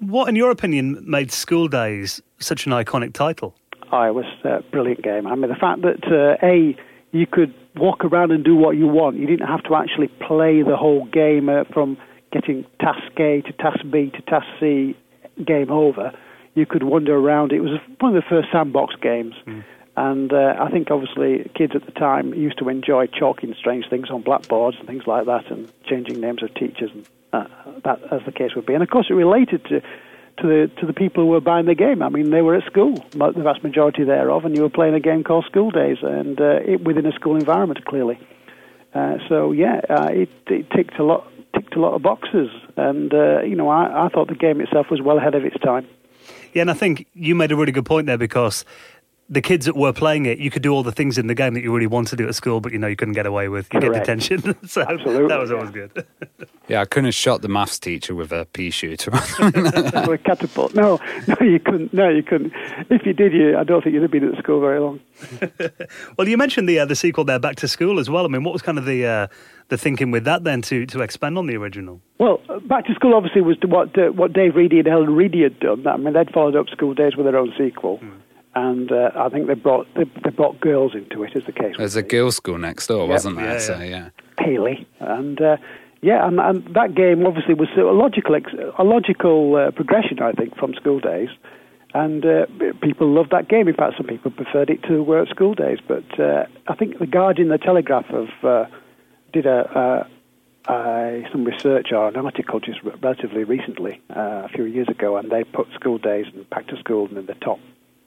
[0.00, 3.54] What, in your opinion, made Skool Daze such an iconic title?
[3.92, 5.28] Oh, it was a brilliant game.
[5.28, 6.76] I mean, the fact that uh, a
[7.12, 9.16] you could walk around and do what you want.
[9.16, 11.96] You didn't have to actually play the whole game uh, from
[12.32, 14.96] getting task A to task B to task C,
[15.44, 16.12] game over.
[16.54, 17.52] You could wander around.
[17.52, 19.34] It was one of the first sandbox games.
[19.46, 19.64] Mm.
[19.96, 24.10] And uh, I think obviously kids at the time used to enjoy chalking strange things
[24.10, 27.46] on blackboards and things like that and changing names of teachers and uh,
[27.84, 28.74] that as the case would be.
[28.74, 29.82] And of course it related to
[30.38, 32.02] to the to the people who were buying the game.
[32.02, 35.00] I mean, they were at school, the vast majority thereof, and you were playing a
[35.00, 38.18] game called Skool Daze, and uh, it, within a school environment, clearly.
[38.94, 43.12] Uh, so yeah, uh, it, it ticked a lot ticked a lot of boxes, and
[43.12, 45.86] uh, you know, I, I thought the game itself was well ahead of its time.
[46.52, 48.64] Yeah, and I think you made a really good point there because
[49.28, 51.54] the kids that were playing it, you could do all the things in the game
[51.54, 53.48] that you really wanted to do at school, but you know you couldn't get away
[53.48, 53.72] with.
[53.72, 54.06] You Correct.
[54.06, 54.56] get detention.
[54.68, 55.28] so Absolutely.
[55.28, 56.04] that was always good.
[56.68, 59.10] yeah, I couldn't have shot the maths teacher with a pea shooter.
[59.40, 60.74] or a catapult.
[60.74, 61.94] No, no, you couldn't.
[61.94, 62.52] No, you couldn't.
[62.90, 65.00] If you did, you, I don't think you'd have been at school very long.
[66.18, 68.24] well, you mentioned the uh, the sequel there, Back to Skool, as well.
[68.24, 69.26] I mean, what was kind of the uh,
[69.68, 72.02] the thinking with that then to to expand on the original?
[72.18, 75.58] Well, Back to Skool obviously was what uh, what Dave Reidy and Helen Reidy had
[75.58, 75.86] done.
[75.86, 77.98] I mean, they'd followed up Skool Daze with their own sequel.
[77.98, 78.20] Mm
[78.54, 81.74] and uh, I think they brought they, they, brought girls into it as the case.
[81.78, 83.08] There's a girls' school next door, yep.
[83.08, 83.52] wasn't there?
[83.52, 85.56] Yeah, so yeah, Hayley, and uh,
[86.02, 90.56] yeah, and, and, that game obviously was a logical a logical uh, progression, I think,
[90.56, 91.34] from Skool Daze.
[91.94, 92.46] And uh,
[92.80, 93.68] people loved that game.
[93.68, 95.78] In fact, some people preferred it to uh, Skool Daze.
[95.86, 98.70] But uh, I think the Guardian, the Telegraph, have
[99.30, 100.08] did a,
[100.66, 105.68] some research or an article just relatively recently, a few years ago, and they put
[105.72, 107.58] Skool Daze and Back to Skool in the top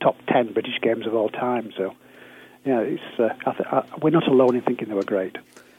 [0.02, 1.72] top 10 British games of all time.
[1.78, 1.94] So,
[2.66, 5.38] yeah, it's, uh, I th- I, we're not alone in thinking they were great.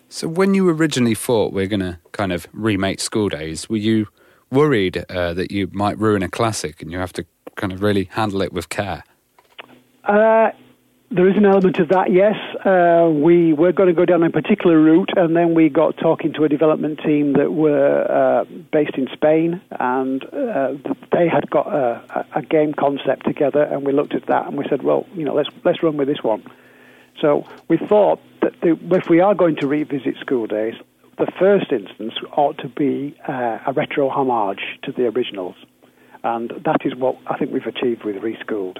[0.08, 3.76] So, when you originally thought we are going to kind of remake Skool Daze, were
[3.76, 4.06] you
[4.50, 8.04] worried uh, that you might ruin a classic and you have to kind of really
[8.12, 9.02] handle it with care?
[10.04, 10.50] Uh,
[11.10, 12.34] there is an element of that, yes.
[12.64, 16.32] Uh, we were going to go down a particular route, and then we got talking
[16.32, 20.74] to a development team that were uh, based in Spain, and uh,
[21.12, 24.64] they had got a, a, game concept together, and we looked at that and we
[24.68, 26.42] said, well, you know, let's let's run with this one.
[27.20, 30.80] So we thought that the, if we are going to revisit Skool Daze,
[31.18, 35.54] the first instance ought to be uh, a retro homage to the originals,
[36.24, 38.78] and that is what I think we've achieved with Reskooled.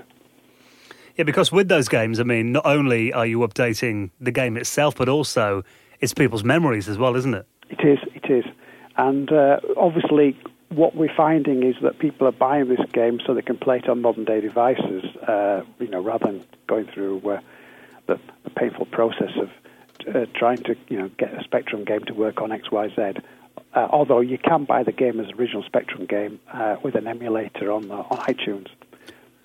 [1.17, 4.97] Yeah, because with those games, I mean, not only are you updating the game itself,
[4.97, 5.65] but also
[6.01, 7.47] it's people's memories as well, isn't it?
[7.71, 8.45] It is, it is.
[8.99, 10.39] And uh, obviously,
[10.69, 13.89] what we're finding is that people are buying this game so they can play it
[13.89, 17.41] on modern day devices, uh, you know, rather than going through uh,
[18.07, 19.49] the, the, painful process of
[20.15, 23.21] uh, trying to, you know, get a Spectrum game to work on X, Y, Z.
[23.75, 27.73] Uh, although you can buy the game as original Spectrum game uh, with an emulator
[27.73, 28.69] on on iTunes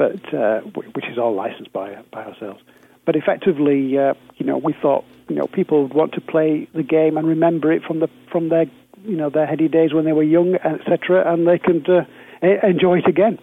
[0.02, 0.62] but uh,
[0.96, 2.62] which is all licensed by by ourselves.
[3.06, 6.82] But effectively, uh, you know, we thought you know people would want to play the
[6.82, 8.66] game and remember it from the from their
[9.06, 12.06] you know their heady days when they were young, etc., and they can uh,
[12.68, 13.38] enjoy it again.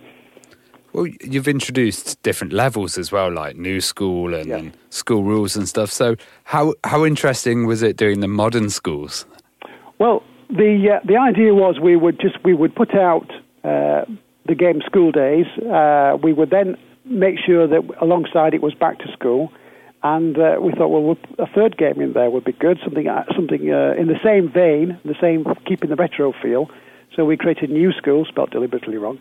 [0.93, 4.57] Well, you've introduced different levels as well, like new school and, yeah.
[4.57, 5.93] and school rules and stuff.
[5.93, 9.27] So, how how interesting was it doing the modern schools?
[10.01, 13.31] Well, the uh, the idea was we would just we would put out
[13.63, 14.07] uh,
[14.49, 15.47] the game Skool Daze.
[15.65, 19.51] Uh, we would then make sure that alongside it was Back to Skool.
[20.03, 23.25] And uh, we thought, well, a third game in there would be good, something uh,
[23.35, 26.71] something uh, in the same vein, the same keeping the retro feel.
[27.17, 29.19] So we created New Skool, spelled deliberately wrong,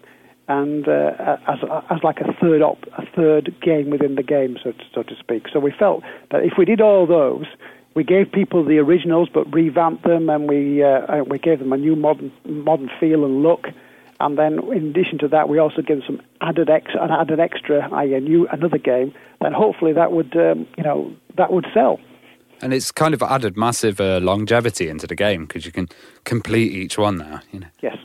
[0.47, 1.59] and uh, as
[1.89, 5.15] as like a third op, a third game within the game, so to, so to
[5.15, 5.47] speak.
[5.51, 7.47] So we felt that if we did all those,
[7.95, 11.77] we gave people the originals but revamped them, and we uh, we gave them a
[11.77, 13.69] new modern modern feel and look
[14.19, 17.87] and then in addition to that, we also give some added ex, an added extra,
[17.93, 19.13] i.e., a new another game.
[19.41, 21.99] Then hopefully that would um, you know that would sell.
[22.61, 25.87] And it's kind of added massive uh, longevity into the game because you can
[26.23, 27.41] complete each one now.
[27.51, 27.67] You know.
[27.81, 27.97] Yes.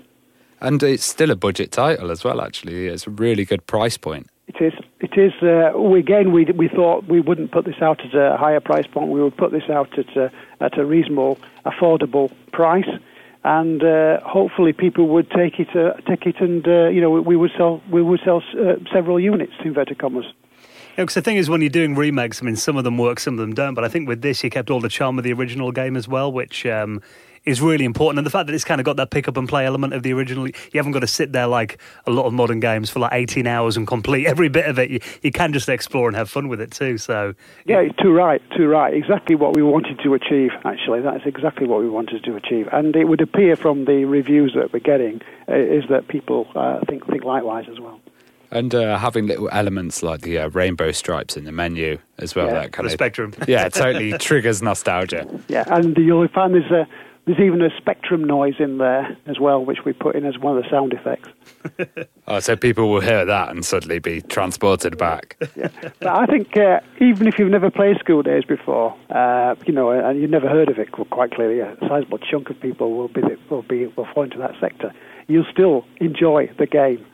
[0.61, 2.41] And it's still a budget title as well.
[2.41, 4.29] Actually, it's a really good price point.
[4.49, 4.75] It is.
[5.01, 5.33] It is.
[5.43, 8.87] Uh, we, again, we we thought we wouldn't put this out at a higher price
[8.87, 9.09] point.
[9.09, 12.89] We would put this out at a, at a reasonable, affordable price
[13.45, 17.37] and uh, hopefully people would take it, uh, take it, and uh, you know we
[17.37, 20.27] would sell we would sell uh, several units to inverted commas.
[20.97, 23.35] Because the thing is, when you're doing remakes, I mean, some of them work, some
[23.35, 23.73] of them don't.
[23.73, 26.07] But I think with this, you kept all the charm of the original game as
[26.07, 27.01] well, which um,
[27.45, 28.19] is really important.
[28.19, 30.03] And the fact that it's kind of got that pick up and play element of
[30.03, 33.01] the original, you haven't got to sit there like a lot of modern games for
[33.01, 34.91] like 18 hours and complete every bit of it.
[34.91, 36.99] You, you can just explore and have fun with it too.
[36.99, 37.35] So,
[37.67, 38.95] yeah, too right, too right.
[38.95, 41.01] Exactly what we wanted to achieve, actually.
[41.01, 42.69] That's exactly what we wanted to achieve.
[42.73, 46.81] And it would appear from the reviews that we're getting uh, is that people uh,
[46.89, 48.01] think, think likewise as well.
[48.53, 52.49] And uh, having little elements like the uh, rainbow stripes in the menu as well,
[52.49, 52.53] Yeah.
[52.53, 53.33] that kind the of spectrum.
[53.49, 55.27] yeah, totally triggers nostalgia.
[55.49, 56.87] Yeah, and you'll find there's a,
[57.25, 60.57] there's even a spectrum noise in there as well, which we put in as one
[60.57, 61.29] of the sound effects.
[62.29, 65.37] Oh, so people will hear that and suddenly be transported back.
[65.57, 65.69] Yeah,
[65.99, 69.91] but I think uh, even if you've never played Skool Daze before, uh, you know,
[69.91, 73.23] and you've never heard of it, quite clearly, a sizable chunk of people will be
[73.51, 74.95] will be will fall into that sector.
[75.27, 77.05] You'll still enjoy the game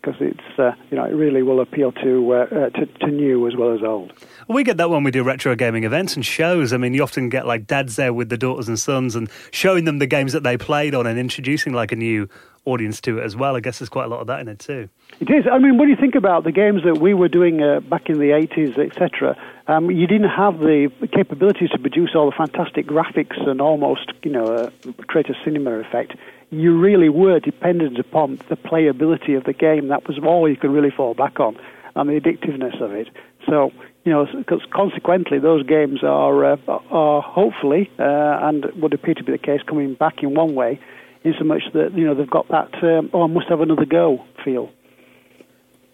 [0.00, 3.46] because it's uh, you know it really will appeal to, uh, uh, to to new
[3.46, 4.12] as well as old.
[4.48, 6.72] We get that when we do retro gaming events and shows.
[6.72, 9.84] I mean, you often get like dads there with the daughters and sons and showing
[9.84, 12.28] them the games that they played on and introducing like a new
[12.64, 13.56] audience to it as well.
[13.56, 14.88] I guess there's quite a lot of that in it too.
[15.20, 15.46] It is.
[15.50, 18.18] I mean, when you think about the games that we were doing uh, back in
[18.18, 19.36] the 80s, etc.,
[19.66, 24.30] um, you didn't have the capabilities to produce all the fantastic graphics and almost, you
[24.30, 24.70] know, uh,
[25.08, 26.14] create a cinema effect.
[26.50, 29.88] You really were dependent upon the playability of the game.
[29.88, 31.58] That was all you could really fall back on,
[31.94, 33.08] and the addictiveness of it.
[33.46, 33.70] So,
[34.04, 36.56] you know, because consequently, those games are uh,
[36.90, 40.80] are hopefully uh, and would appear to be the case coming back in one way,
[41.24, 43.84] in so much that you know they've got that um, oh, I must have another
[43.84, 44.70] go feel.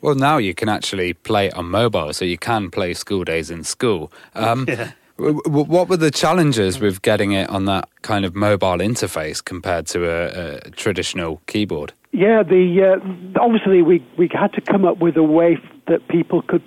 [0.01, 3.51] Well, now you can actually play it on mobile, so you can play Skool Daze
[3.51, 4.13] in school.
[4.35, 8.79] Um, w- w- What were the challenges with getting it on that kind of mobile
[8.79, 11.93] interface compared to a, a traditional keyboard?
[12.11, 16.43] Yeah, the uh, obviously we we had to come up with a way that people
[16.43, 16.63] could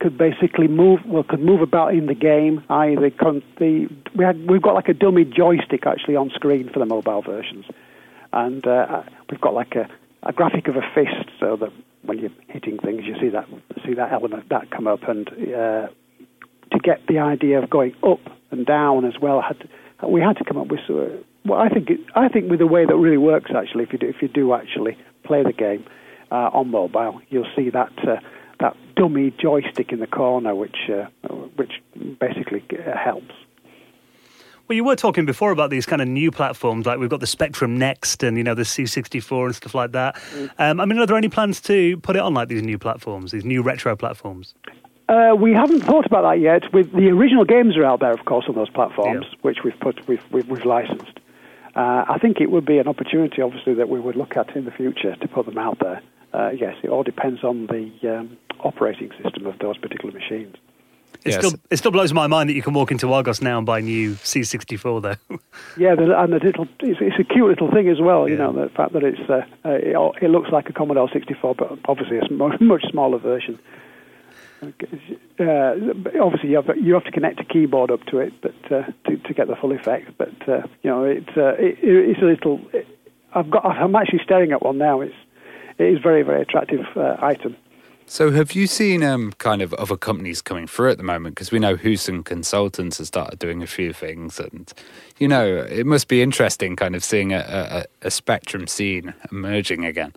[0.00, 2.64] could basically move well could move about in the game.
[2.70, 6.78] I the the we had we've got like a dummy joystick actually on screen for
[6.78, 7.66] the mobile versions,
[8.32, 9.88] and uh, we've got like a,
[10.22, 11.72] a graphic of a fist so that
[12.02, 13.46] when you're hitting things you see that
[13.84, 15.88] see that element that come up and uh,
[16.72, 20.36] to get the idea of going up and down as well had to, we had
[20.36, 22.84] to come up with sort of, well I think it, I think with a way
[22.84, 25.84] that really works actually if you do, if you do actually play the game
[26.30, 28.16] uh, on mobile you'll see that uh,
[28.60, 31.06] that dummy joystick in the corner which uh,
[31.56, 31.72] which
[32.18, 33.34] basically uh, helps.
[34.68, 37.26] Well, you were talking before about these kind of new platforms, like we've got the
[37.26, 40.20] Spectrum Next and you know the C64 and stuff like that.
[40.58, 43.32] Um, I mean, are there any plans to put it on like these new platforms,
[43.32, 44.54] these new retro platforms?
[45.08, 46.70] Uh, we haven't thought about that yet.
[46.72, 49.38] With the original games are out there, of course, on those platforms, Yeah.
[49.42, 51.18] which we've put we've we've, we've licensed.
[51.74, 54.64] Uh, I think it would be an opportunity, obviously, that we would look at in
[54.64, 56.02] the future to put them out there.
[56.34, 60.56] Uh, yes, it all depends on the um, operating system of those particular machines.
[61.24, 61.36] It Yes.
[61.46, 63.80] still it still blows my mind that you can walk into Argos now and buy
[63.80, 65.36] new C64 though.
[65.76, 68.28] Yeah, the, and the little, it's, it's a cute little thing as well.
[68.28, 71.54] You know, the fact that it's uh, uh, it, it looks like a Commodore 64,
[71.54, 73.58] but obviously a sm- much smaller version.
[74.60, 75.74] Uh,
[76.20, 79.16] obviously, you have, you have to connect a keyboard up to it, but uh, to,
[79.16, 80.10] to get the full effect.
[80.18, 82.60] But uh, you know, it's uh, it, it's a little.
[82.72, 82.86] It,
[83.34, 83.64] I've got.
[83.64, 85.00] I'm actually staring at one now.
[85.00, 85.14] It's
[85.78, 87.56] it is very very attractive uh, item.
[88.10, 91.34] So, have you seen um, kind of other companies coming through at the moment?
[91.34, 94.72] Because we know Houston Consultants has started doing a few things, and
[95.18, 99.84] you know it must be interesting, kind of seeing a, a, a spectrum scene emerging
[99.84, 100.14] again.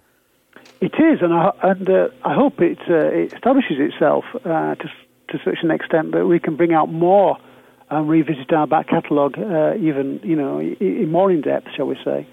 [0.82, 4.90] It is, and I, and uh, I hope it, uh, it establishes itself uh, to,
[5.30, 7.38] to such an extent that we can bring out more
[7.92, 11.98] and revisit our back catalogue, uh, even you know, in more in depth, shall we
[12.04, 12.28] say?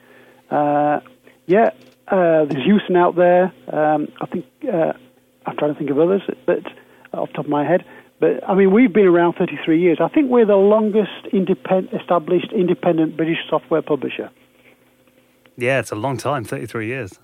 [0.51, 1.01] Uh,
[1.47, 1.71] yeah,
[2.09, 3.53] uh, there's Houston out there.
[3.71, 6.61] Um, I think I'm trying to think of others, but
[7.13, 7.85] off the top of my head.
[8.19, 9.99] But I mean, we've been around 33 years.
[10.01, 14.31] I think we're the longest independ- established independent British software publisher.
[15.57, 17.19] yeah, it's a long time, 33 years.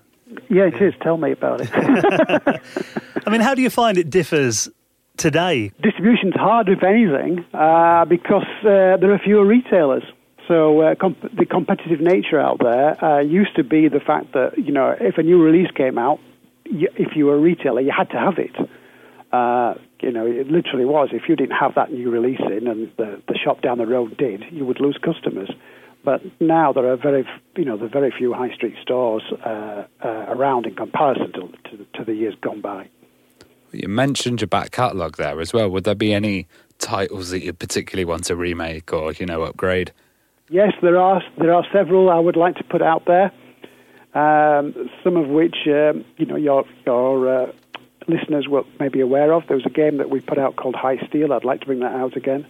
[0.49, 0.93] Yeah, it is.
[1.01, 1.69] Tell me about it.
[3.27, 4.69] I mean, how do you find it differs
[5.17, 5.71] today?
[5.81, 10.03] distribution's hard, if anything, uh, because uh, there are fewer retailers.
[10.47, 14.57] So uh, comp- the competitive nature out there uh, used to be the fact that
[14.57, 16.19] you know if a new release came out,
[16.65, 18.55] y if you were a retailer, you had to have it.
[19.31, 21.09] Uh, you know, it literally was.
[21.11, 24.15] If you didn't have that new release in, and the, the shop down the road
[24.17, 25.49] did, you would lose customers.
[26.05, 27.27] But now there are very,
[27.57, 31.51] you know, there are very few high street stores uh, uh, around in comparison to,
[31.69, 32.87] to, to the years gone by.
[33.71, 35.69] You mentioned your back catalogue there as well.
[35.69, 36.47] Would there be any
[36.77, 39.91] titles that you particularly want to remake or you know upgrade?
[40.49, 43.31] Yes, there are there are several I would like to put out there.
[44.13, 47.51] Um, some of which um, you know your your uh,
[48.07, 49.43] listeners will may be aware of.
[49.47, 51.33] There was a game that we put out called High Steel.
[51.33, 52.45] I'd like to bring that out again.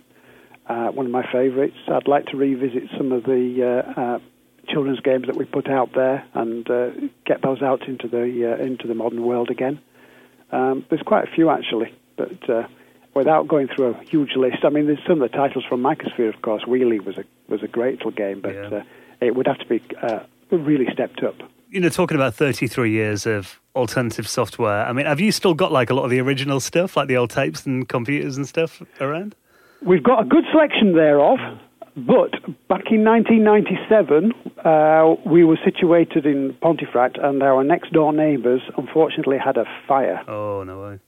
[0.67, 1.75] Uh, one of my favourites.
[1.87, 4.19] I'd like to revisit some of the uh, uh,
[4.67, 6.89] children's games that we put out there and uh,
[7.23, 9.79] get those out into the uh, into the modern world again.
[10.51, 12.67] Um, there's quite a few actually, but uh,
[13.13, 16.33] without going through a huge list, I mean, there's some of the titles from Microsphere,
[16.33, 16.63] of course.
[16.63, 18.77] Wheelie was a was a great little game, but Yeah.
[18.79, 18.83] uh,
[19.21, 21.35] it would have to be uh, really stepped up.
[21.69, 25.71] You know, talking about 33 years of alternative software, I mean, have you still got
[25.71, 28.81] like a lot of the original stuff, like the old tapes and computers and stuff
[28.99, 29.35] around?
[29.81, 31.39] We've got a good selection thereof,
[31.95, 32.31] but
[32.67, 39.37] back in 1997, uh, we were situated in Pontefract, and our next door neighbours unfortunately
[39.37, 40.21] had a fire.
[40.27, 40.99] Oh, no way.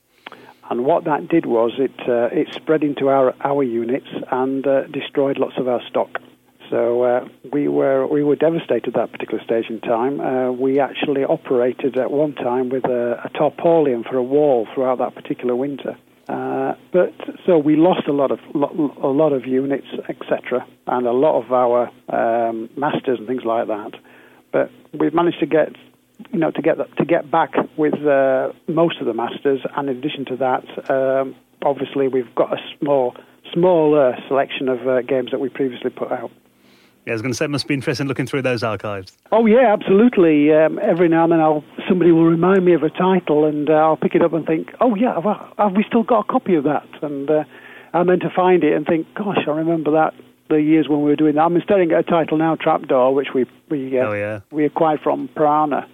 [0.70, 4.82] And what that did was it uh, it spread into our our units and uh,
[4.88, 6.20] destroyed lots of our stock.
[6.68, 10.20] So uh, we were we were devastated that particular stage in time.
[10.20, 14.98] Uh, we actually operated at one time with a, a tarpaulin for a wall throughout
[14.98, 15.96] that particular winter.
[16.28, 17.14] Uh, but
[17.46, 21.42] so we lost a lot of lo- a lot of units, etc., and a lot
[21.42, 23.92] of our um, masters and things like that.
[24.52, 25.72] But we've managed to get
[26.32, 29.96] you know, to get to get back with uh, most of the masters, and in
[29.96, 33.14] addition to that, um, obviously we've got a small,
[33.52, 36.30] smaller selection of uh, games that we previously put out.
[37.08, 39.16] Yeah, I was going to say it must be interesting looking through those archives.
[39.32, 40.52] Oh yeah, absolutely.
[40.52, 43.72] Um, every now and then, I'll, somebody will remind me of a title, and uh,
[43.72, 46.54] I'll pick it up and think, "Oh yeah, well, have we still got a copy
[46.54, 47.44] of that?" And uh,
[47.94, 50.12] I'm then to find it and think, "Gosh, I remember that."
[50.50, 51.42] The years when we were doing that.
[51.44, 54.40] I'm staring at a title now, Trapdoor, which we we uh, Oh, yeah.
[54.50, 55.88] we acquired from Piranha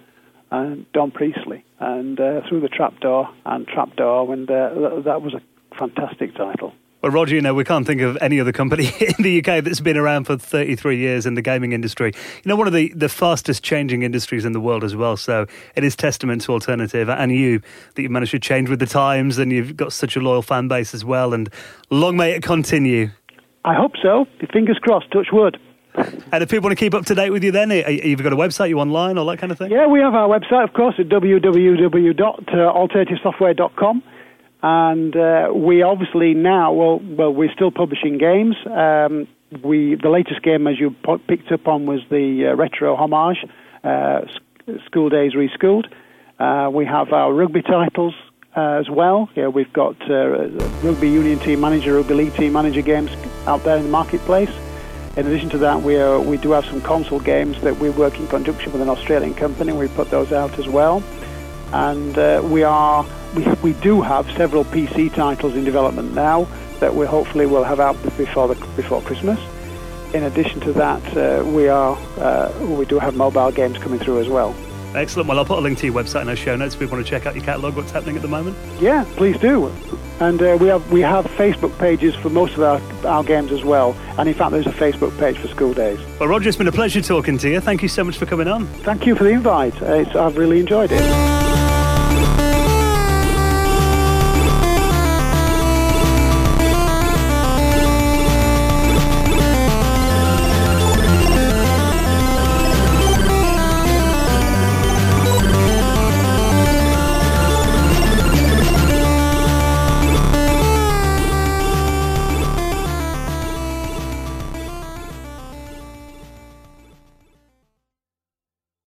[0.51, 5.33] and Don Priestley, and uh, through the Trapdoor and Trapdoor, and uh, th- that was
[5.33, 5.41] a
[5.77, 6.73] fantastic title.
[7.05, 9.79] Well, Roger, you know, we can't think of any other company in the UK that's
[9.79, 12.11] been around for 33 years in the gaming industry.
[12.43, 15.15] You know, one of the, the fastest changing industries in the world as well.
[15.15, 15.45] So
[15.75, 17.61] it is testament to Alternative and you
[17.93, 20.67] that you've managed to change with the times and you've got such a loyal fan
[20.67, 21.35] base as well.
[21.35, 21.47] And
[21.91, 23.11] long may it continue.
[23.63, 24.25] I hope so.
[24.51, 25.11] Fingers crossed.
[25.11, 25.59] Touch wood.
[25.93, 28.33] And if people want to keep up to date with you, then uh, you've got
[28.33, 29.69] a website, you online, all that kind of thing.
[29.69, 34.03] Yeah, we have our website, of course, at www.alternativesoftware.com.
[34.67, 38.55] And uh, we obviously now, well, well, we're still publishing games.
[38.65, 39.27] Um,
[39.61, 43.45] we the latest game, as you po- picked up on, was the uh, retro homage,
[43.83, 44.21] uh,
[44.87, 45.85] Skool Daze Reskooled.
[46.39, 48.15] Uh, we have our rugby titles
[48.57, 49.29] uh, as well.
[49.35, 53.11] Yeah, we've got rugby union team manager, rugby league team manager games
[53.45, 54.49] out there in the marketplace.
[55.15, 58.17] In addition to that, we, are, we do have some console games that we work
[58.17, 59.73] in conjunction with an Australian company.
[59.73, 61.03] We put those out as well.
[61.71, 63.05] And uh, we are
[63.35, 66.47] we, we do have several PC titles in development now
[66.79, 69.39] that we hopefully will have out before the, before Christmas.
[70.13, 74.19] In addition to that, uh, we are uh, we do have mobile games coming through
[74.19, 74.55] as well.
[74.95, 75.27] Excellent.
[75.27, 77.05] Well, I'll put a link to your website in our show notes if people want
[77.05, 78.55] to check out your catalogue, what's happening at the moment.
[78.79, 79.67] Yeah, please do.
[80.21, 83.65] And uh, we have we have Facebook pages for most of our, our games as
[83.65, 83.93] well.
[84.17, 85.99] And in fact, there's a Facebook page for Skool Daze.
[86.19, 87.59] Well, Roger, it's been a pleasure talking to you.
[87.59, 88.67] Thank you so much for coming on.
[88.67, 89.75] Thank you for the invite.
[89.81, 91.54] It's, I've really enjoyed it.